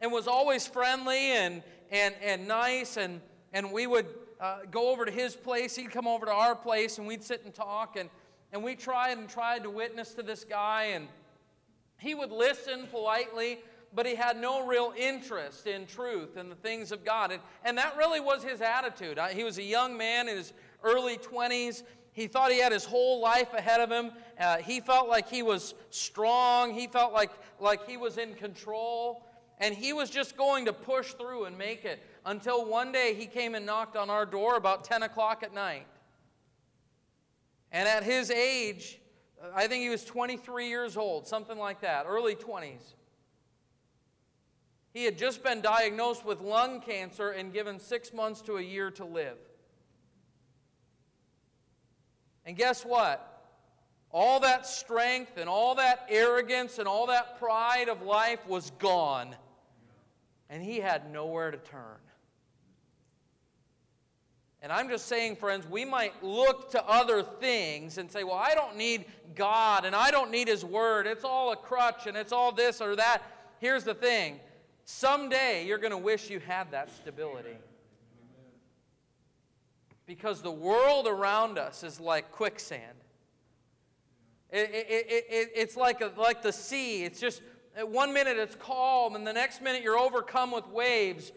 and 0.00 0.12
was 0.12 0.28
always 0.28 0.68
friendly 0.68 1.32
and, 1.32 1.64
and, 1.90 2.14
and 2.22 2.46
nice. 2.46 2.96
And, 2.96 3.20
and 3.52 3.72
we 3.72 3.88
would 3.88 4.06
uh, 4.40 4.58
go 4.70 4.92
over 4.92 5.04
to 5.04 5.10
his 5.10 5.34
place, 5.34 5.74
he'd 5.74 5.90
come 5.90 6.06
over 6.06 6.26
to 6.26 6.32
our 6.32 6.54
place, 6.54 6.98
and 6.98 7.08
we'd 7.08 7.24
sit 7.24 7.44
and 7.44 7.52
talk. 7.52 7.96
And, 7.96 8.08
and 8.52 8.62
we 8.62 8.76
tried 8.76 9.18
and 9.18 9.28
tried 9.28 9.64
to 9.64 9.70
witness 9.70 10.14
to 10.14 10.22
this 10.22 10.44
guy, 10.44 10.84
and 10.94 11.08
he 11.98 12.14
would 12.14 12.30
listen 12.30 12.86
politely, 12.86 13.58
but 13.92 14.06
he 14.06 14.14
had 14.14 14.36
no 14.36 14.64
real 14.64 14.92
interest 14.96 15.66
in 15.66 15.86
truth 15.86 16.36
and 16.36 16.52
the 16.52 16.56
things 16.56 16.92
of 16.92 17.04
God. 17.04 17.32
And, 17.32 17.40
and 17.64 17.78
that 17.78 17.96
really 17.96 18.20
was 18.20 18.44
his 18.44 18.60
attitude. 18.60 19.18
He 19.32 19.42
was 19.42 19.58
a 19.58 19.62
young 19.62 19.96
man 19.96 20.28
in 20.28 20.36
his 20.36 20.52
early 20.84 21.16
20s. 21.16 21.82
He 22.12 22.28
thought 22.28 22.52
he 22.52 22.60
had 22.60 22.70
his 22.70 22.84
whole 22.84 23.20
life 23.20 23.52
ahead 23.54 23.80
of 23.80 23.90
him. 23.90 24.12
Uh, 24.38 24.58
he 24.58 24.80
felt 24.80 25.08
like 25.08 25.28
he 25.28 25.42
was 25.42 25.74
strong. 25.90 26.72
He 26.72 26.86
felt 26.86 27.12
like, 27.12 27.30
like 27.58 27.88
he 27.88 27.96
was 27.96 28.18
in 28.18 28.34
control. 28.34 29.26
And 29.58 29.74
he 29.74 29.92
was 29.92 30.10
just 30.10 30.36
going 30.36 30.64
to 30.66 30.72
push 30.72 31.12
through 31.14 31.44
and 31.44 31.56
make 31.56 31.84
it 31.84 32.02
until 32.26 32.64
one 32.64 32.92
day 32.92 33.14
he 33.14 33.26
came 33.26 33.54
and 33.54 33.66
knocked 33.66 33.96
on 33.96 34.10
our 34.10 34.26
door 34.26 34.56
about 34.56 34.84
10 34.84 35.02
o'clock 35.02 35.42
at 35.42 35.54
night. 35.54 35.86
And 37.72 37.88
at 37.88 38.04
his 38.04 38.30
age, 38.30 39.00
I 39.54 39.66
think 39.66 39.82
he 39.82 39.90
was 39.90 40.04
23 40.04 40.68
years 40.68 40.96
old, 40.96 41.26
something 41.26 41.58
like 41.58 41.80
that, 41.80 42.06
early 42.08 42.34
20s. 42.34 42.94
He 44.92 45.04
had 45.04 45.18
just 45.18 45.42
been 45.42 45.60
diagnosed 45.60 46.24
with 46.24 46.40
lung 46.40 46.80
cancer 46.80 47.30
and 47.30 47.52
given 47.52 47.80
six 47.80 48.12
months 48.12 48.40
to 48.42 48.58
a 48.58 48.62
year 48.62 48.92
to 48.92 49.04
live. 49.04 49.38
And 52.46 52.56
guess 52.56 52.84
what? 52.84 53.30
All 54.10 54.40
that 54.40 54.66
strength 54.66 55.38
and 55.38 55.48
all 55.48 55.74
that 55.76 56.06
arrogance 56.08 56.78
and 56.78 56.86
all 56.86 57.06
that 57.06 57.38
pride 57.38 57.88
of 57.88 58.02
life 58.02 58.46
was 58.46 58.70
gone. 58.78 59.34
And 60.48 60.62
he 60.62 60.78
had 60.78 61.10
nowhere 61.10 61.50
to 61.50 61.56
turn. 61.56 61.98
And 64.64 64.72
I'm 64.72 64.88
just 64.88 65.08
saying, 65.08 65.36
friends, 65.36 65.66
we 65.68 65.84
might 65.84 66.24
look 66.24 66.70
to 66.70 66.82
other 66.88 67.22
things 67.22 67.98
and 67.98 68.10
say, 68.10 68.24
well, 68.24 68.36
I 68.36 68.54
don't 68.54 68.76
need 68.76 69.04
God 69.34 69.84
and 69.84 69.94
I 69.94 70.10
don't 70.10 70.30
need 70.30 70.48
His 70.48 70.64
Word. 70.64 71.06
It's 71.06 71.22
all 71.22 71.52
a 71.52 71.56
crutch 71.56 72.06
and 72.06 72.16
it's 72.16 72.32
all 72.32 72.50
this 72.50 72.80
or 72.80 72.96
that. 72.96 73.22
Here's 73.58 73.84
the 73.84 73.92
thing 73.92 74.40
someday 74.86 75.66
you're 75.66 75.78
going 75.78 75.90
to 75.90 75.98
wish 75.98 76.30
you 76.30 76.40
had 76.40 76.70
that 76.70 76.90
stability 76.90 77.56
because 80.06 80.42
the 80.42 80.50
world 80.50 81.06
around 81.06 81.58
us 81.58 81.82
is 81.82 82.00
like 82.00 82.30
quicksand. 82.32 82.98
It, 84.50 84.70
it, 84.72 85.06
it, 85.08 85.50
it's 85.54 85.76
like, 85.76 86.00
a, 86.00 86.12
like 86.16 86.42
the 86.42 86.52
sea. 86.52 87.04
It's 87.04 87.18
just, 87.18 87.42
one 87.82 88.12
minute 88.12 88.36
it's 88.36 88.54
calm, 88.54 89.16
and 89.16 89.26
the 89.26 89.32
next 89.32 89.60
minute 89.60 89.82
you're 89.82 89.98
overcome 89.98 90.52
with 90.52 90.66
waves. 90.68 91.32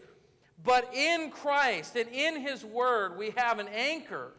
But 0.62 0.92
in 0.94 1.30
Christ 1.30 1.96
and 1.96 2.08
in 2.10 2.40
His 2.40 2.64
Word, 2.64 3.16
we 3.18 3.32
have 3.36 3.58
an 3.58 3.68
anchor. 3.68 4.32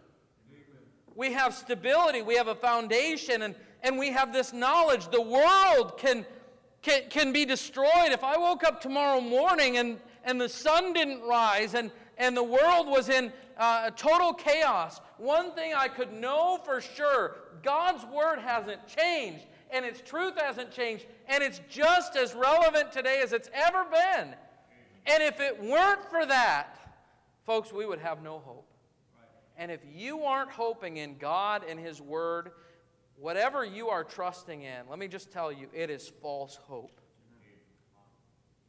We 1.15 1.33
have 1.33 1.53
stability. 1.53 2.21
We 2.21 2.35
have 2.35 2.47
a 2.47 2.55
foundation, 2.55 3.41
and, 3.41 3.55
and 3.83 3.97
we 3.97 4.11
have 4.11 4.31
this 4.31 4.53
knowledge. 4.53 5.09
The 5.09 5.21
world 5.21 5.97
can, 5.97 6.25
can, 6.81 7.03
can 7.09 7.33
be 7.33 7.43
destroyed. 7.43 8.11
If 8.11 8.23
I 8.23 8.37
woke 8.37 8.63
up 8.63 8.79
tomorrow 8.79 9.19
morning 9.19 9.77
and, 9.77 9.99
and 10.23 10.39
the 10.39 10.49
sun 10.49 10.93
didn't 10.93 11.21
rise 11.21 11.73
and, 11.73 11.91
and 12.17 12.35
the 12.35 12.43
world 12.43 12.87
was 12.87 13.09
in 13.09 13.33
uh, 13.59 13.91
total 13.91 14.33
chaos, 14.33 15.01
one 15.17 15.51
thing 15.51 15.73
I 15.75 15.89
could 15.89 16.13
know 16.13 16.59
for 16.63 16.79
sure 16.81 17.35
God's 17.61 18.05
word 18.05 18.39
hasn't 18.39 18.87
changed, 18.87 19.45
and 19.69 19.85
its 19.85 20.01
truth 20.01 20.33
hasn't 20.37 20.71
changed, 20.71 21.05
and 21.27 21.43
it's 21.43 21.61
just 21.69 22.15
as 22.15 22.33
relevant 22.33 22.91
today 22.91 23.21
as 23.21 23.33
it's 23.33 23.49
ever 23.53 23.85
been. 23.85 24.33
And 25.05 25.21
if 25.21 25.39
it 25.41 25.61
weren't 25.61 26.03
for 26.09 26.25
that, 26.25 26.79
folks, 27.45 27.73
we 27.73 27.85
would 27.85 27.99
have 27.99 28.23
no 28.23 28.39
hope. 28.39 28.65
And 29.57 29.69
if 29.71 29.81
you 29.93 30.23
aren't 30.23 30.51
hoping 30.51 30.97
in 30.97 31.17
God 31.17 31.63
and 31.67 31.77
His 31.77 32.01
Word, 32.01 32.51
whatever 33.17 33.65
you 33.65 33.89
are 33.89 34.05
trusting 34.05 34.61
in, 34.61 34.87
let 34.89 34.99
me 34.99 35.09
just 35.09 35.31
tell 35.31 35.51
you, 35.51 35.67
it 35.73 35.89
is 35.89 36.07
false 36.21 36.55
hope. 36.55 37.01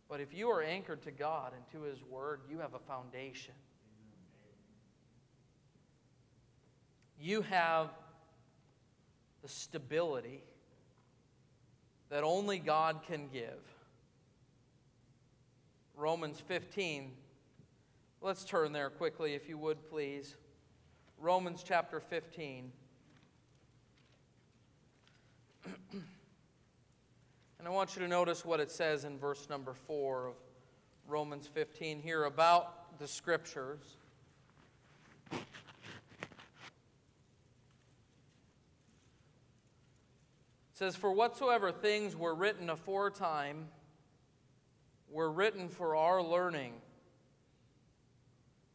But 0.09 0.21
if 0.21 0.35
you 0.35 0.49
are 0.49 0.63
anchored 0.63 1.03
to 1.03 1.13
God 1.13 1.53
and 1.55 1.63
to 1.71 1.89
His 1.89 2.03
Word, 2.03 2.41
you 2.51 2.59
have 2.59 2.75
a 2.75 2.81
foundation. 2.81 3.55
You 7.21 7.43
have 7.43 7.91
the 9.43 9.49
stability 9.49 10.43
that 12.09 12.25
only 12.25 12.59
God 12.59 13.01
can 13.07 13.29
give. 13.31 13.61
Romans 15.95 16.41
15. 16.41 17.13
Let's 18.23 18.45
turn 18.45 18.73
there 18.73 18.89
quickly, 18.89 19.35
if 19.35 19.51
you 19.51 19.59
would, 19.59 19.87
please. 19.91 20.35
Romans 21.19 21.63
chapter 21.63 22.01
15. 22.01 22.73
and 25.93 26.03
I 27.67 27.69
want 27.69 27.95
you 27.97 28.03
to 28.03 28.09
notice 28.09 28.47
what 28.47 28.61
it 28.61 28.71
says 28.71 29.05
in 29.05 29.19
verse 29.19 29.47
number 29.51 29.75
4 29.75 30.29
of 30.29 30.35
Romans 31.07 31.47
15 31.53 32.01
here 32.01 32.25
about 32.25 32.99
the 32.99 33.07
Scriptures. 33.07 33.97
Says, 40.81 40.97
For 40.97 41.13
whatsoever 41.13 41.71
things 41.71 42.17
were 42.17 42.35
written 42.35 42.71
aforetime 42.71 43.69
were 45.11 45.31
written 45.31 45.69
for 45.69 45.95
our 45.95 46.23
learning, 46.23 46.73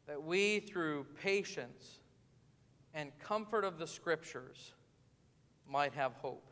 that 0.06 0.22
we, 0.22 0.60
through 0.60 1.08
patience 1.20 1.98
and 2.94 3.10
comfort 3.18 3.63
of 3.63 3.80
the 3.80 3.88
Scriptures, 3.88 4.76
might 5.68 5.94
have 5.94 6.13
hope. 6.13 6.52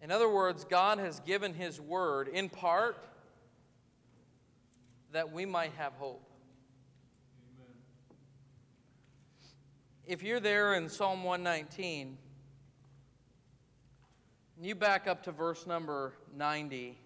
In 0.00 0.10
other 0.10 0.30
words, 0.30 0.64
God 0.64 0.98
has 0.98 1.20
given 1.20 1.52
His 1.52 1.82
word 1.82 2.28
in 2.28 2.48
part 2.48 2.96
that 5.12 5.30
we 5.30 5.44
might 5.44 5.72
have 5.76 5.92
hope. 5.98 6.29
If 10.10 10.24
you're 10.24 10.40
there 10.40 10.74
in 10.74 10.88
Psalm 10.88 11.22
119, 11.22 12.18
and 14.56 14.66
you 14.66 14.74
back 14.74 15.06
up 15.06 15.22
to 15.22 15.30
verse 15.30 15.68
number 15.68 16.14
90, 16.36 16.98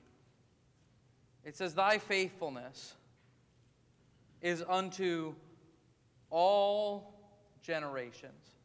it 1.44 1.54
says, 1.54 1.74
Thy 1.74 1.98
faithfulness 1.98 2.94
is 4.40 4.64
unto 4.66 5.34
all 6.30 7.14
generations. 7.60 8.56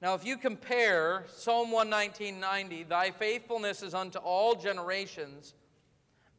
Now, 0.00 0.14
if 0.14 0.24
you 0.24 0.36
compare 0.36 1.24
Psalm 1.34 1.72
119.90, 1.72 2.88
Thy 2.88 3.10
faithfulness 3.10 3.82
is 3.82 3.94
unto 3.94 4.20
all 4.20 4.54
generations, 4.54 5.54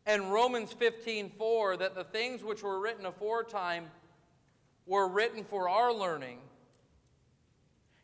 and 0.06 0.32
Romans 0.32 0.74
15.4, 0.74 1.78
that 1.80 1.94
the 1.94 2.06
things 2.06 2.42
which 2.42 2.64
were 2.64 2.80
written 2.80 3.06
aforetime 3.06 3.88
were 4.90 5.08
written 5.08 5.44
for 5.44 5.70
our 5.70 5.94
learning. 5.94 6.40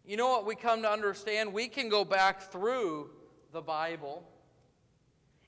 You 0.06 0.18
know 0.18 0.30
what 0.30 0.46
we 0.46 0.56
come 0.56 0.84
to 0.84 0.90
understand? 0.92 1.52
We 1.52 1.68
can 1.68 1.90
go 1.90 2.06
back 2.06 2.52
through 2.52 3.10
the 3.52 3.62
Bible 3.62 4.24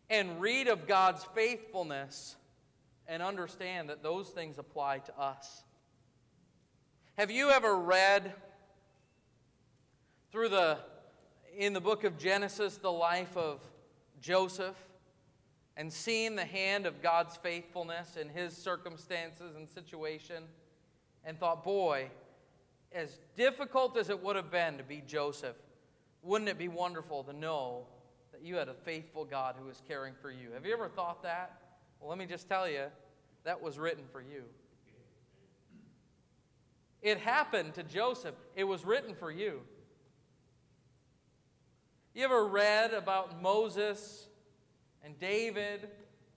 and 0.10 0.41
read 0.41 0.67
of 0.67 0.88
God's 0.88 1.23
faithfulness 1.36 2.36
and 3.08 3.21
understand 3.21 3.89
that 3.89 4.02
those 4.02 4.30
things 4.30 4.58
apply 4.58 5.00
to 5.00 5.19
us. 5.19 5.63
Have 7.19 7.30
you 7.30 7.52
ever 7.52 7.76
read 7.78 8.34
through 10.32 10.50
the 10.50 10.80
in 11.56 11.73
the 11.73 11.82
book 11.82 12.04
of 12.04 12.17
Genesis 12.17 12.78
the 12.78 12.91
life 12.91 13.38
of 13.38 13.60
Joseph 14.21 14.76
and 15.76 15.93
seen 15.93 16.36
the 16.36 16.45
hand 16.45 16.88
of 16.88 17.04
God's 17.04 17.38
faithfulness 17.38 18.17
in 18.17 18.30
his 18.30 18.58
circumstances 18.58 19.56
and 19.56 19.69
situation? 19.69 20.43
And 21.25 21.39
thought, 21.39 21.63
boy, 21.63 22.10
as 22.91 23.19
difficult 23.36 23.97
as 23.97 24.10
it 24.10 24.23
would 24.23 24.36
have 24.36 24.51
been 24.51 24.77
to 24.77 24.84
be 24.84 25.01
Joseph, 25.06 25.56
wouldn't 26.21 26.49
it 26.49 26.58
be 26.58 26.67
wonderful 26.67 27.23
to 27.23 27.34
know 27.34 27.86
that 28.32 28.41
you 28.41 28.56
had 28.56 28.69
a 28.69 28.73
faithful 28.73 29.25
God 29.25 29.56
who 29.60 29.67
was 29.67 29.82
caring 29.88 30.13
for 30.21 30.32
you? 30.32 30.51
Have 30.53 30.65
you 30.65 30.73
ever 30.73 30.89
thought 30.89 31.23
that? 31.23 31.60
Well, 31.99 32.10
let 32.10 32.17
me 32.17 32.25
just 32.25 32.47
tell 32.47 32.69
you, 32.69 32.86
that 33.43 33.62
was 33.62 33.80
written 33.80 34.03
for 34.12 34.21
you. 34.21 34.43
It 37.01 37.19
happened 37.19 37.75
to 37.75 37.84
Joseph, 37.84 38.36
it 38.56 38.63
was 38.63 38.86
written 38.86 39.15
for 39.15 39.32
you. 39.32 39.62
You 42.13 42.23
ever 42.23 42.45
read 42.47 42.93
about 42.93 43.41
Moses 43.41 44.27
and 45.03 45.19
David 45.19 45.88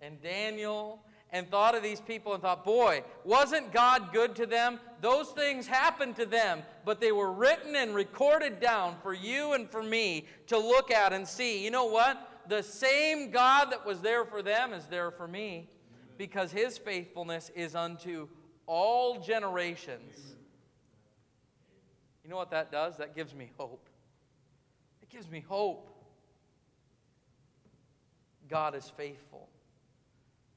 and 0.01 0.21
Daniel 0.21 1.03
and 1.33 1.49
thought 1.49 1.75
of 1.77 1.83
these 1.83 2.01
people 2.01 2.33
and 2.35 2.43
thought, 2.43 2.65
boy, 2.65 3.05
wasn't 3.25 3.73
God 3.73 4.13
good 4.13 4.35
to 4.37 4.47
them? 4.47 4.81
Those 5.01 5.29
things 5.29 5.67
happened 5.67 6.17
to 6.17 6.27
them, 6.27 6.63
but 6.85 7.01
they 7.01 7.13
were 7.13 7.33
written 7.33 7.77
and 7.77 7.95
recorded 7.95 8.61
down 8.61 8.97
for 9.03 9.15
you 9.15 9.53
and 9.53 9.71
for 9.71 9.83
me 9.83 10.27
to 10.49 10.59
look 10.59 10.91
at 10.91 11.13
and 11.13 11.27
see. 11.27 11.65
You 11.65 11.71
know 11.71 11.87
what? 11.87 12.27
The 12.49 12.63
same 12.63 13.31
God 13.31 13.71
that 13.71 13.87
was 13.87 14.01
there 14.01 14.25
for 14.25 14.43
them 14.43 14.73
is 14.73 14.87
there 14.87 15.11
for 15.11 15.29
me. 15.29 15.69
because 16.21 16.53
his 16.53 16.77
faithfulness 16.77 17.51
is 17.55 17.75
unto 17.75 18.29
all 18.67 19.21
generations. 19.21 20.37
You 22.23 22.29
know 22.29 22.37
what 22.37 22.51
that 22.51 22.71
does? 22.71 22.99
That 22.99 23.17
gives 23.17 23.35
me 23.35 23.51
hope. 23.57 23.89
It 25.01 25.09
gives 25.09 25.31
me 25.31 25.43
hope. 25.49 25.89
God 28.51 28.75
is 28.75 28.93
faithful. 28.99 29.49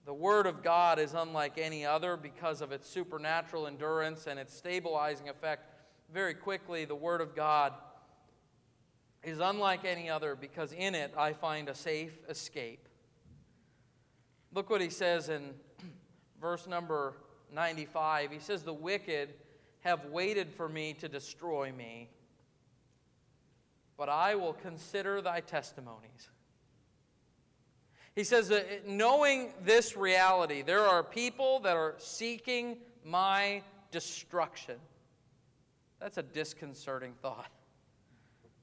The 0.06 0.14
Word 0.14 0.48
of 0.48 0.62
God 0.62 1.00
is 1.00 1.14
unlike 1.14 1.58
any 1.58 1.86
other 1.86 2.18
because 2.18 2.62
of 2.62 2.72
its 2.72 2.90
supernatural 2.90 3.68
endurance 3.68 4.28
and 4.28 4.38
its 4.38 4.54
stabilizing 4.54 5.30
effect. 5.30 5.70
Very 6.14 6.34
quickly, 6.34 6.84
the 6.84 6.96
Word 6.96 7.22
of 7.22 7.36
God 7.36 7.74
is 9.24 9.40
unlike 9.40 9.86
any 9.86 10.10
other 10.10 10.36
because 10.36 10.74
in 10.74 10.94
it 10.94 11.14
I 11.18 11.32
find 11.32 11.70
a 11.70 11.76
safe 11.76 12.12
escape. 12.28 12.90
Look 14.54 14.70
what 14.70 14.82
he 14.82 14.90
says 14.90 15.30
in 15.30 15.52
verse 16.42 16.68
number 16.68 17.16
95. 17.54 18.32
He 18.32 18.40
says, 18.40 18.64
The 18.64 18.74
wicked 18.74 19.30
have 19.82 20.06
waited 20.06 20.52
for 20.52 20.68
me 20.68 20.94
to 20.96 21.08
destroy 21.08 21.72
me, 21.72 22.10
but 23.98 24.10
I 24.10 24.36
will 24.36 24.54
consider 24.54 25.22
thy 25.22 25.40
testimonies. 25.40 26.30
He 28.16 28.24
says 28.24 28.48
that 28.50 28.64
uh, 28.64 28.76
knowing 28.88 29.54
this 29.64 29.98
reality, 29.98 30.62
there 30.62 30.86
are 30.86 31.04
people 31.04 31.60
that 31.62 31.76
are 31.76 31.96
seeking 31.98 32.78
my 33.04 33.64
destruction. 33.92 34.76
That's 36.00 36.18
a 36.18 36.24
disconcerting 36.24 37.14
thought. 37.22 37.50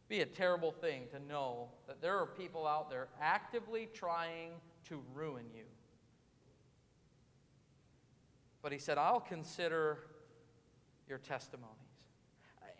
Be 0.08 0.20
a 0.20 0.26
terrible 0.26 0.72
thing 0.72 1.04
to 1.12 1.18
know 1.20 1.68
that 1.86 2.00
there 2.00 2.18
are 2.18 2.26
people 2.26 2.66
out 2.66 2.90
there 2.90 3.08
actively 3.20 3.88
trying 3.92 4.50
to 4.88 5.02
ruin 5.14 5.44
you. 5.54 5.64
But 8.62 8.72
he 8.72 8.78
said, 8.78 8.98
I'll 8.98 9.20
consider 9.20 9.98
your 11.08 11.18
testimonies. 11.18 11.76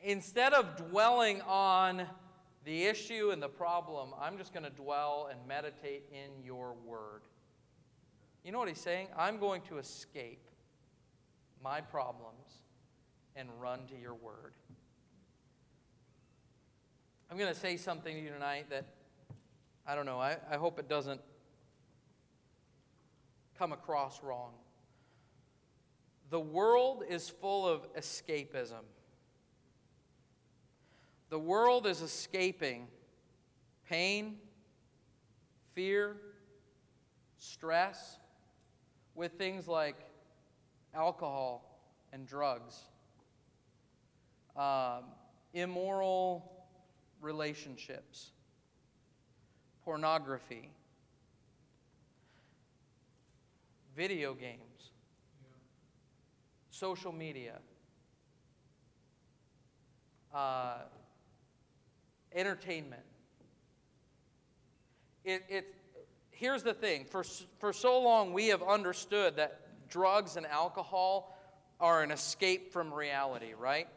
Instead 0.02 0.52
of 0.52 0.76
dwelling 0.76 1.40
on 1.42 2.06
the 2.64 2.84
issue 2.84 3.30
and 3.30 3.42
the 3.42 3.48
problem, 3.48 4.10
I'm 4.20 4.36
just 4.36 4.52
going 4.52 4.64
to 4.64 4.70
dwell 4.70 5.28
and 5.30 5.40
meditate 5.48 6.04
in 6.12 6.44
your 6.44 6.74
word. 6.84 7.22
You 8.44 8.52
know 8.52 8.58
what 8.58 8.68
he's 8.68 8.80
saying? 8.80 9.08
I'm 9.16 9.38
going 9.38 9.62
to 9.62 9.78
escape 9.78 10.46
my 11.62 11.80
problems 11.80 12.62
and 13.36 13.48
run 13.60 13.86
to 13.88 13.98
your 13.98 14.14
word. 14.14 14.54
I'm 17.30 17.38
going 17.38 17.52
to 17.52 17.58
say 17.58 17.76
something 17.76 18.14
to 18.14 18.20
you 18.20 18.30
tonight 18.30 18.66
that 18.70 18.86
I 19.86 19.94
don't 19.94 20.06
know, 20.06 20.20
I, 20.20 20.36
I 20.50 20.56
hope 20.56 20.78
it 20.78 20.88
doesn't 20.88 21.20
come 23.58 23.72
across 23.72 24.22
wrong. 24.22 24.52
The 26.30 26.40
world 26.40 27.02
is 27.08 27.28
full 27.28 27.66
of 27.66 27.92
escapism. 27.94 28.84
The 31.30 31.38
world 31.38 31.86
is 31.86 32.02
escaping 32.02 32.88
pain, 33.88 34.38
fear, 35.74 36.16
stress 37.38 38.18
with 39.14 39.32
things 39.32 39.68
like 39.68 39.94
alcohol 40.92 41.80
and 42.12 42.26
drugs, 42.26 42.80
um, 44.56 45.04
immoral 45.54 46.66
relationships, 47.20 48.32
pornography, 49.84 50.68
video 53.96 54.34
games, 54.34 54.90
social 56.70 57.12
media. 57.12 57.58
Uh, 60.34 60.78
entertainment. 62.34 63.02
It, 65.24 65.44
it, 65.48 65.74
here's 66.30 66.62
the 66.62 66.74
thing 66.74 67.04
for, 67.04 67.24
for 67.58 67.72
so 67.72 68.00
long, 68.00 68.32
we 68.32 68.48
have 68.48 68.62
understood 68.62 69.36
that 69.36 69.88
drugs 69.88 70.36
and 70.36 70.46
alcohol 70.46 71.36
are 71.80 72.02
an 72.02 72.10
escape 72.10 72.72
from 72.72 72.92
reality, 72.92 73.52
right? 73.58 73.88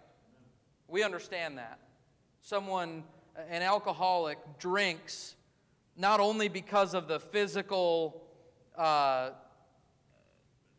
We 0.88 1.04
understand 1.04 1.58
that. 1.58 1.80
Someone, 2.42 3.04
an 3.50 3.62
alcoholic, 3.62 4.38
drinks 4.60 5.36
not 5.96 6.20
only 6.20 6.48
because 6.48 6.94
of 6.94 7.08
the 7.08 7.20
physical 7.20 8.24
uh, 8.78 9.32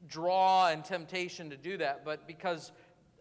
draw 0.08 0.68
and 0.68 0.84
temptation 0.84 1.50
to 1.50 1.56
do 1.56 1.76
that, 1.78 2.04
but 2.04 2.26
because 2.26 2.72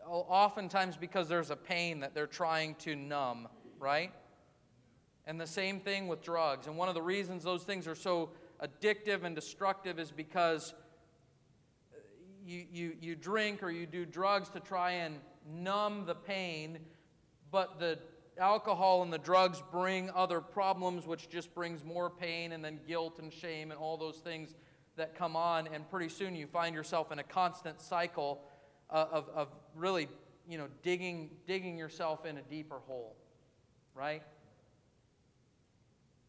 oftentimes 0.06 0.98
because 0.98 1.30
there's 1.30 1.52
a 1.52 1.56
pain 1.56 2.00
that 2.02 2.14
they're 2.14 2.28
trying 2.28 2.76
to 2.76 2.96
numb, 2.96 3.48
right? 3.80 4.12
And 5.26 5.40
the 5.40 5.48
same 5.48 5.80
thing 5.80 6.08
with 6.08 6.22
drugs. 6.22 6.68
And 6.68 6.78
one 6.78 6.90
of 6.90 6.96
the 6.96 7.02
reasons 7.02 7.44
those 7.44 7.64
things 7.64 7.88
are 7.88 7.96
so 7.96 8.30
addictive 8.62 9.24
and 9.24 9.36
destructive 9.36 10.00
is 10.00 10.12
because 10.12 10.74
you, 12.46 12.66
you, 12.72 12.94
you 13.00 13.16
drink 13.16 13.64
or 13.64 13.72
you 13.72 13.86
do 13.86 14.06
drugs 14.06 14.50
to 14.50 14.60
try 14.60 14.92
and 14.92 15.16
numb 15.50 16.06
the 16.06 16.16
pain, 16.16 16.80
but 17.52 17.80
the 17.80 18.00
alcohol 18.38 19.04
and 19.04 19.14
the 19.14 19.18
drugs 19.18 19.64
bring 19.72 20.10
other 20.12 20.42
problems, 20.42 21.06
which 21.08 21.30
just 21.30 21.54
brings 21.54 21.84
more 21.84 22.10
pain 22.10 22.52
and 22.52 22.64
then 22.64 22.80
guilt 22.88 23.20
and 23.20 23.32
shame 23.32 23.72
and 23.72 23.80
all 23.80 23.98
those 23.98 24.18
things 24.18 24.56
that 24.96 25.16
come 25.16 25.36
on. 25.36 25.68
And 25.68 25.90
pretty 25.90 26.10
soon 26.10 26.36
you 26.36 26.48
find 26.48 26.76
yourself 26.76 27.12
in 27.12 27.20
a 27.20 27.24
constant 27.24 27.82
cycle 27.82 28.42
uh, 28.90 29.06
of, 29.12 29.30
of 29.30 29.48
really, 29.76 30.08
you 30.48 30.58
know, 30.58 30.68
digging, 30.82 31.30
digging 31.48 31.78
yourself 31.78 32.26
in 32.26 32.38
a 32.38 32.42
deeper 32.42 32.80
hole, 32.88 33.16
right? 33.96 34.24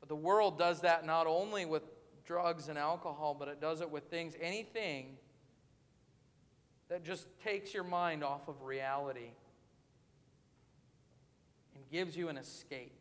But 0.04 0.10
the 0.10 0.16
world 0.16 0.58
does 0.58 0.82
that 0.82 1.06
not 1.06 1.26
only 1.26 1.64
with 1.64 1.82
drugs 2.26 2.68
and 2.68 2.76
alcohol, 2.76 3.34
but 3.38 3.48
it 3.48 3.58
does 3.58 3.80
it 3.80 3.90
with 3.90 4.04
things, 4.10 4.34
anything 4.38 5.16
that 6.90 7.02
just 7.02 7.26
takes 7.42 7.72
your 7.72 7.84
mind 7.84 8.22
off 8.22 8.46
of 8.46 8.60
reality 8.64 9.30
and 11.74 11.82
gives 11.90 12.14
you 12.14 12.28
an 12.28 12.36
escape. 12.36 12.92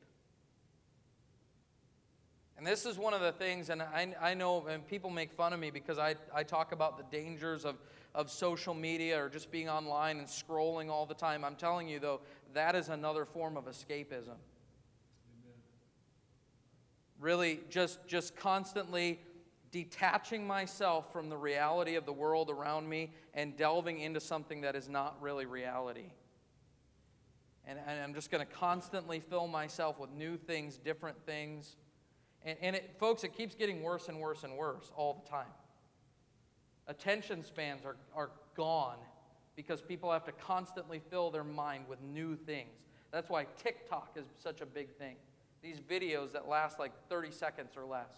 And 2.57 2.65
this 2.65 2.85
is 2.85 2.97
one 2.97 3.13
of 3.13 3.19
the 3.19 3.33
things, 3.33 3.69
and 3.69 3.81
I, 3.81 4.15
I 4.21 4.33
know, 4.33 4.65
and 4.67 4.87
people 4.87 5.09
make 5.09 5.33
fun 5.33 5.51
of 5.51 5.59
me 5.59 5.71
because 5.71 5.99
I, 5.99 6.15
I 6.33 6.43
talk 6.43 6.71
about 6.71 6.95
the 6.95 7.17
dangers 7.17 7.65
of, 7.65 7.75
of 8.15 8.31
social 8.31 8.73
media 8.73 9.21
or 9.21 9.27
just 9.27 9.51
being 9.51 9.67
online 9.67 10.19
and 10.19 10.27
scrolling 10.27 10.87
all 10.87 11.05
the 11.05 11.15
time. 11.15 11.43
I'm 11.43 11.57
telling 11.57 11.89
you, 11.89 11.99
though, 11.99 12.21
that 12.53 12.75
is 12.75 12.87
another 12.87 13.25
form 13.25 13.57
of 13.57 13.65
escapism 13.65 14.37
really 17.23 17.61
just, 17.69 18.05
just 18.05 18.35
constantly 18.35 19.19
detaching 19.71 20.45
myself 20.45 21.11
from 21.11 21.29
the 21.29 21.37
reality 21.37 21.95
of 21.95 22.05
the 22.05 22.13
world 22.13 22.49
around 22.49 22.87
me 22.87 23.11
and 23.33 23.55
delving 23.55 24.01
into 24.01 24.19
something 24.19 24.61
that 24.61 24.75
is 24.75 24.89
not 24.89 25.15
really 25.21 25.45
reality. 25.45 26.11
And, 27.65 27.79
and 27.87 28.01
I'm 28.01 28.13
just 28.13 28.29
going 28.29 28.45
to 28.45 28.53
constantly 28.53 29.21
fill 29.21 29.47
myself 29.47 29.99
with 29.99 30.11
new 30.11 30.35
things, 30.35 30.77
different 30.77 31.17
things. 31.25 31.77
And, 32.43 32.57
and 32.61 32.75
it, 32.75 32.95
folks, 32.99 33.23
it 33.23 33.35
keeps 33.35 33.55
getting 33.55 33.81
worse 33.81 34.09
and 34.09 34.19
worse 34.19 34.43
and 34.43 34.57
worse 34.57 34.91
all 34.95 35.23
the 35.23 35.29
time. 35.29 35.47
Attention 36.87 37.41
spans 37.41 37.85
are, 37.85 37.95
are 38.13 38.31
gone 38.53 38.97
because 39.55 39.81
people 39.81 40.11
have 40.11 40.25
to 40.25 40.33
constantly 40.33 41.01
fill 41.09 41.31
their 41.31 41.45
mind 41.45 41.85
with 41.87 42.01
new 42.01 42.35
things. 42.35 42.81
That's 43.11 43.29
why 43.29 43.47
TikTok 43.57 44.17
is 44.17 44.25
such 44.43 44.59
a 44.59 44.65
big 44.65 44.93
thing 44.97 45.15
these 45.63 45.79
videos 45.79 46.33
that 46.33 46.47
last 46.47 46.77
like 46.77 46.91
30 47.09 47.31
seconds 47.31 47.71
or 47.75 47.85
less 47.85 48.11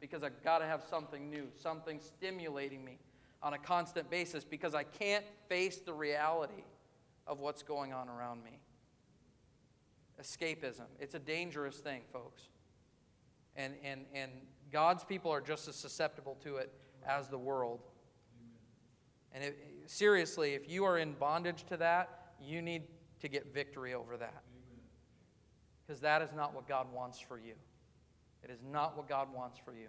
because 0.00 0.22
I've 0.22 0.42
got 0.42 0.58
to 0.58 0.66
have 0.66 0.82
something 0.88 1.28
new, 1.28 1.48
something 1.60 2.00
stimulating 2.00 2.84
me 2.84 2.98
on 3.42 3.54
a 3.54 3.58
constant 3.58 4.08
basis 4.08 4.44
because 4.44 4.74
I 4.74 4.84
can't 4.84 5.24
face 5.48 5.78
the 5.78 5.92
reality 5.92 6.64
of 7.26 7.40
what's 7.40 7.62
going 7.62 7.92
on 7.92 8.08
around 8.08 8.42
me. 8.44 8.60
Escapism. 10.20 10.86
It's 11.00 11.14
a 11.14 11.18
dangerous 11.18 11.78
thing, 11.78 12.02
folks. 12.12 12.42
And, 13.56 13.74
and, 13.84 14.06
and 14.14 14.30
God's 14.70 15.04
people 15.04 15.30
are 15.30 15.40
just 15.40 15.68
as 15.68 15.76
susceptible 15.76 16.36
to 16.44 16.56
it 16.56 16.72
as 17.06 17.28
the 17.28 17.38
world. 17.38 17.80
And 19.32 19.42
it, 19.44 19.58
seriously, 19.86 20.54
if 20.54 20.68
you 20.68 20.84
are 20.84 20.98
in 20.98 21.12
bondage 21.14 21.64
to 21.64 21.76
that, 21.78 22.34
you 22.40 22.62
need 22.62 22.82
to 23.20 23.28
get 23.28 23.52
victory 23.52 23.94
over 23.94 24.16
that 24.16 24.42
because 25.92 26.00
that 26.00 26.22
is 26.22 26.30
not 26.34 26.54
what 26.54 26.66
God 26.66 26.86
wants 26.90 27.20
for 27.20 27.38
you. 27.38 27.52
It 28.42 28.50
is 28.50 28.60
not 28.72 28.96
what 28.96 29.10
God 29.10 29.28
wants 29.30 29.58
for 29.62 29.74
you. 29.74 29.88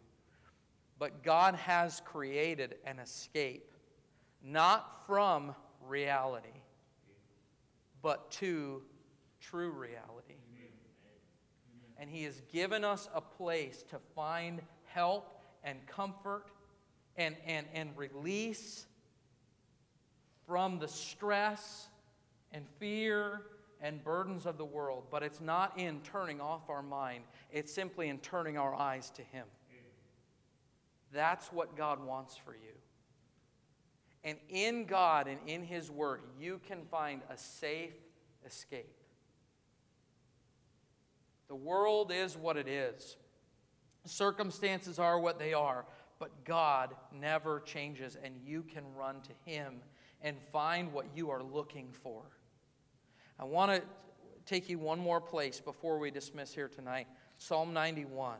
But 0.99 1.23
God 1.23 1.55
has 1.55 2.01
created 2.03 2.75
an 2.85 2.99
escape, 2.99 3.71
not 4.43 5.07
from 5.07 5.55
reality, 5.87 6.59
but 8.01 8.29
to 8.31 8.81
true 9.39 9.71
reality. 9.71 10.35
And 11.97 12.09
He 12.09 12.23
has 12.23 12.41
given 12.51 12.83
us 12.83 13.07
a 13.15 13.21
place 13.21 13.85
to 13.89 13.97
find 14.13 14.61
help 14.87 15.41
and 15.63 15.77
comfort 15.87 16.47
and, 17.15 17.37
and, 17.45 17.65
and 17.73 17.91
release 17.95 18.87
from 20.45 20.79
the 20.79 20.87
stress 20.89 21.87
and 22.51 22.65
fear 22.77 23.43
and 23.83 24.03
burdens 24.03 24.47
of 24.47 24.57
the 24.57 24.65
world. 24.65 25.03
But 25.11 25.21
it's 25.21 25.41
not 25.41 25.77
in 25.77 25.99
turning 26.01 26.41
off 26.41 26.69
our 26.69 26.81
mind, 26.81 27.25
it's 27.51 27.71
simply 27.71 28.09
in 28.09 28.17
turning 28.19 28.57
our 28.57 28.73
eyes 28.73 29.11
to 29.11 29.21
Him. 29.21 29.45
That's 31.11 31.51
what 31.51 31.77
God 31.77 32.03
wants 32.03 32.35
for 32.35 32.55
you. 32.55 32.73
And 34.23 34.39
in 34.49 34.85
God 34.85 35.27
and 35.27 35.37
in 35.45 35.63
His 35.63 35.91
Word, 35.91 36.21
you 36.39 36.59
can 36.67 36.85
find 36.89 37.21
a 37.29 37.37
safe 37.37 37.93
escape. 38.47 38.95
The 41.49 41.55
world 41.55 42.11
is 42.11 42.35
what 42.35 42.57
it 42.57 42.67
is, 42.67 43.17
circumstances 44.05 44.97
are 44.97 45.19
what 45.19 45.37
they 45.37 45.53
are, 45.53 45.85
but 46.17 46.45
God 46.45 46.95
never 47.11 47.59
changes, 47.59 48.17
and 48.23 48.33
you 48.43 48.63
can 48.63 48.83
run 48.97 49.17
to 49.21 49.51
Him 49.51 49.81
and 50.21 50.37
find 50.51 50.91
what 50.93 51.05
you 51.13 51.29
are 51.29 51.43
looking 51.43 51.89
for. 51.91 52.23
I 53.39 53.45
want 53.45 53.71
to 53.71 53.81
take 54.45 54.69
you 54.69 54.79
one 54.79 54.99
more 54.99 55.21
place 55.21 55.59
before 55.59 55.97
we 55.97 56.11
dismiss 56.11 56.53
here 56.53 56.67
tonight 56.67 57.07
Psalm 57.37 57.73
91. 57.73 58.37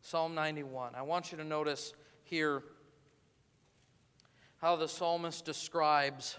Psalm 0.00 0.34
91. 0.34 0.94
I 0.94 1.02
want 1.02 1.30
you 1.32 1.38
to 1.38 1.44
notice 1.44 1.92
here 2.24 2.62
how 4.58 4.76
the 4.76 4.88
psalmist 4.88 5.44
describes 5.44 6.36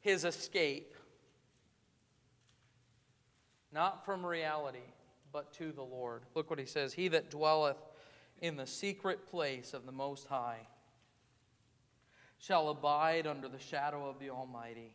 his 0.00 0.24
escape, 0.24 0.94
not 3.72 4.04
from 4.04 4.24
reality, 4.24 4.78
but 5.32 5.52
to 5.54 5.72
the 5.72 5.82
Lord. 5.82 6.22
Look 6.34 6.48
what 6.48 6.58
he 6.58 6.64
says 6.64 6.92
He 6.92 7.08
that 7.08 7.30
dwelleth 7.30 7.76
in 8.40 8.56
the 8.56 8.66
secret 8.66 9.26
place 9.28 9.74
of 9.74 9.84
the 9.84 9.92
Most 9.92 10.28
High 10.28 10.66
shall 12.38 12.68
abide 12.68 13.26
under 13.26 13.48
the 13.48 13.58
shadow 13.58 14.08
of 14.08 14.18
the 14.18 14.30
Almighty. 14.30 14.94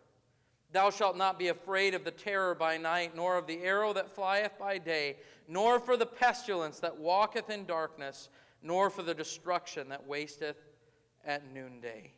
Thou 0.71 0.89
shalt 0.89 1.17
not 1.17 1.37
be 1.37 1.49
afraid 1.49 1.93
of 1.93 2.03
the 2.03 2.11
terror 2.11 2.55
by 2.55 2.77
night, 2.77 3.15
nor 3.15 3.37
of 3.37 3.47
the 3.47 3.61
arrow 3.61 3.91
that 3.93 4.15
flieth 4.15 4.57
by 4.57 4.77
day, 4.77 5.17
nor 5.47 5.79
for 5.79 5.97
the 5.97 6.05
pestilence 6.05 6.79
that 6.79 6.97
walketh 6.97 7.49
in 7.49 7.65
darkness, 7.65 8.29
nor 8.63 8.89
for 8.89 9.03
the 9.03 9.13
destruction 9.13 9.89
that 9.89 10.07
wasteth 10.07 10.57
at 11.25 11.53
noonday. 11.53 12.11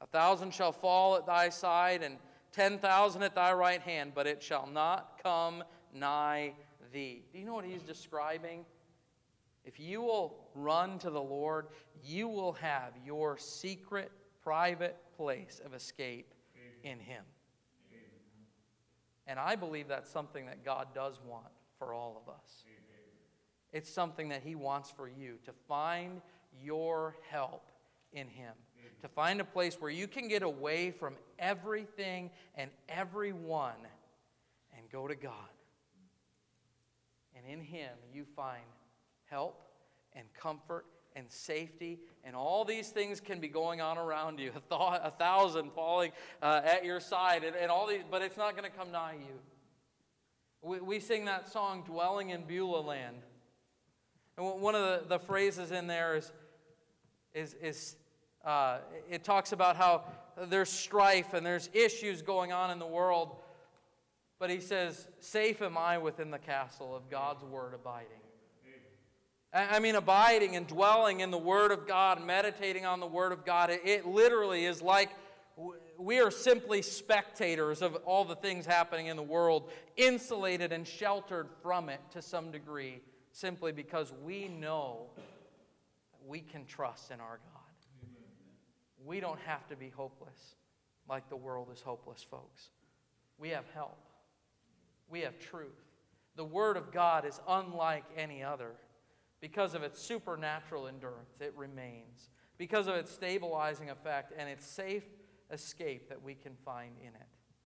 A 0.00 0.06
thousand 0.06 0.54
shall 0.54 0.72
fall 0.72 1.16
at 1.16 1.26
thy 1.26 1.48
side, 1.48 2.02
and 2.02 2.18
ten 2.52 2.78
thousand 2.78 3.22
at 3.22 3.34
thy 3.34 3.52
right 3.52 3.80
hand, 3.80 4.12
but 4.14 4.26
it 4.26 4.42
shall 4.42 4.66
not 4.66 5.20
come 5.22 5.64
nigh 5.92 6.52
thee. 6.92 7.24
Do 7.32 7.38
you 7.38 7.44
know 7.44 7.54
what 7.54 7.64
he's 7.64 7.82
describing? 7.82 8.64
If 9.64 9.78
you 9.78 10.02
will 10.02 10.48
run 10.54 10.98
to 11.00 11.10
the 11.10 11.22
Lord, 11.22 11.68
you 12.04 12.28
will 12.28 12.52
have 12.54 12.92
your 13.04 13.38
secret, 13.38 14.10
private 14.42 14.96
place 15.16 15.60
of 15.64 15.72
escape 15.72 16.34
in 16.82 16.98
him. 16.98 17.24
And 19.26 19.38
I 19.38 19.56
believe 19.56 19.88
that's 19.88 20.10
something 20.10 20.46
that 20.46 20.64
God 20.64 20.88
does 20.94 21.20
want 21.26 21.46
for 21.78 21.94
all 21.94 22.22
of 22.24 22.32
us. 22.32 22.64
It's 23.72 23.90
something 23.90 24.28
that 24.28 24.42
He 24.42 24.54
wants 24.54 24.90
for 24.90 25.08
you 25.08 25.38
to 25.44 25.52
find 25.68 26.20
your 26.62 27.16
help 27.30 27.70
in 28.12 28.28
Him, 28.28 28.52
to 29.00 29.08
find 29.08 29.40
a 29.40 29.44
place 29.44 29.80
where 29.80 29.90
you 29.90 30.06
can 30.06 30.28
get 30.28 30.42
away 30.42 30.90
from 30.90 31.14
everything 31.38 32.30
and 32.54 32.70
everyone 32.88 33.72
and 34.76 34.90
go 34.90 35.08
to 35.08 35.14
God. 35.14 35.32
And 37.34 37.46
in 37.46 37.64
Him, 37.64 37.90
you 38.12 38.26
find 38.36 38.62
help 39.24 39.62
and 40.14 40.26
comfort 40.34 40.84
and 41.16 41.30
safety, 41.30 41.98
and 42.24 42.34
all 42.34 42.64
these 42.64 42.88
things 42.88 43.20
can 43.20 43.40
be 43.40 43.48
going 43.48 43.80
on 43.80 43.98
around 43.98 44.38
you. 44.38 44.52
A, 44.70 44.74
a 44.74 45.12
thousand 45.18 45.72
falling 45.72 46.12
uh, 46.42 46.62
at 46.64 46.84
your 46.84 47.00
side, 47.00 47.44
and, 47.44 47.54
and, 47.56 47.70
all 47.70 47.86
these, 47.86 48.02
but 48.10 48.22
it's 48.22 48.36
not 48.36 48.56
going 48.56 48.70
to 48.70 48.76
come 48.76 48.90
nigh 48.90 49.14
you. 49.14 49.38
We, 50.62 50.80
we 50.80 51.00
sing 51.00 51.24
that 51.26 51.50
song, 51.50 51.82
Dwelling 51.86 52.30
in 52.30 52.42
Beulah 52.42 52.80
Land. 52.80 53.16
And 54.36 54.60
one 54.60 54.74
of 54.74 54.82
the, 54.82 55.08
the 55.08 55.18
phrases 55.18 55.72
in 55.72 55.86
there 55.86 56.16
is, 56.16 56.32
is, 57.34 57.54
is 57.60 57.96
uh, 58.44 58.78
it 59.10 59.24
talks 59.24 59.52
about 59.52 59.76
how 59.76 60.04
there's 60.48 60.70
strife 60.70 61.34
and 61.34 61.44
there's 61.44 61.68
issues 61.72 62.22
going 62.22 62.52
on 62.52 62.70
in 62.70 62.78
the 62.78 62.86
world. 62.86 63.36
But 64.38 64.50
he 64.50 64.60
says, 64.60 65.06
Safe 65.20 65.62
am 65.62 65.78
I 65.78 65.98
within 65.98 66.30
the 66.30 66.38
castle 66.38 66.96
of 66.96 67.08
God's 67.10 67.44
word 67.44 67.74
abiding. 67.74 68.21
I 69.54 69.80
mean, 69.80 69.96
abiding 69.96 70.56
and 70.56 70.66
dwelling 70.66 71.20
in 71.20 71.30
the 71.30 71.38
Word 71.38 71.72
of 71.72 71.86
God, 71.86 72.24
meditating 72.24 72.86
on 72.86 73.00
the 73.00 73.06
Word 73.06 73.32
of 73.32 73.44
God, 73.44 73.68
it, 73.68 73.82
it 73.84 74.06
literally 74.06 74.64
is 74.64 74.80
like 74.80 75.10
we 75.98 76.20
are 76.20 76.30
simply 76.30 76.80
spectators 76.80 77.82
of 77.82 77.96
all 78.06 78.24
the 78.24 78.34
things 78.34 78.64
happening 78.64 79.06
in 79.06 79.16
the 79.16 79.22
world, 79.22 79.70
insulated 79.96 80.72
and 80.72 80.88
sheltered 80.88 81.48
from 81.62 81.90
it 81.90 82.00
to 82.12 82.22
some 82.22 82.50
degree, 82.50 83.00
simply 83.32 83.72
because 83.72 84.12
we 84.24 84.48
know 84.48 85.06
we 86.26 86.40
can 86.40 86.64
trust 86.64 87.10
in 87.10 87.20
our 87.20 87.38
God. 87.52 87.62
We 89.04 89.20
don't 89.20 89.40
have 89.40 89.68
to 89.68 89.76
be 89.76 89.90
hopeless 89.90 90.56
like 91.08 91.28
the 91.28 91.36
world 91.36 91.68
is 91.72 91.80
hopeless, 91.80 92.22
folks. 92.22 92.70
We 93.38 93.50
have 93.50 93.64
help, 93.74 93.98
we 95.08 95.20
have 95.20 95.38
truth. 95.38 95.68
The 96.36 96.44
Word 96.44 96.78
of 96.78 96.90
God 96.90 97.26
is 97.26 97.38
unlike 97.46 98.04
any 98.16 98.42
other. 98.42 98.70
Because 99.42 99.74
of 99.74 99.82
its 99.82 100.00
supernatural 100.00 100.86
endurance, 100.86 101.40
it 101.40 101.52
remains. 101.56 102.30
Because 102.58 102.86
of 102.86 102.94
its 102.94 103.10
stabilizing 103.10 103.90
effect 103.90 104.32
and 104.38 104.48
its 104.48 104.64
safe 104.64 105.02
escape 105.50 106.08
that 106.08 106.22
we 106.22 106.34
can 106.34 106.54
find 106.64 106.92
in 107.00 107.08
it. 107.08 107.26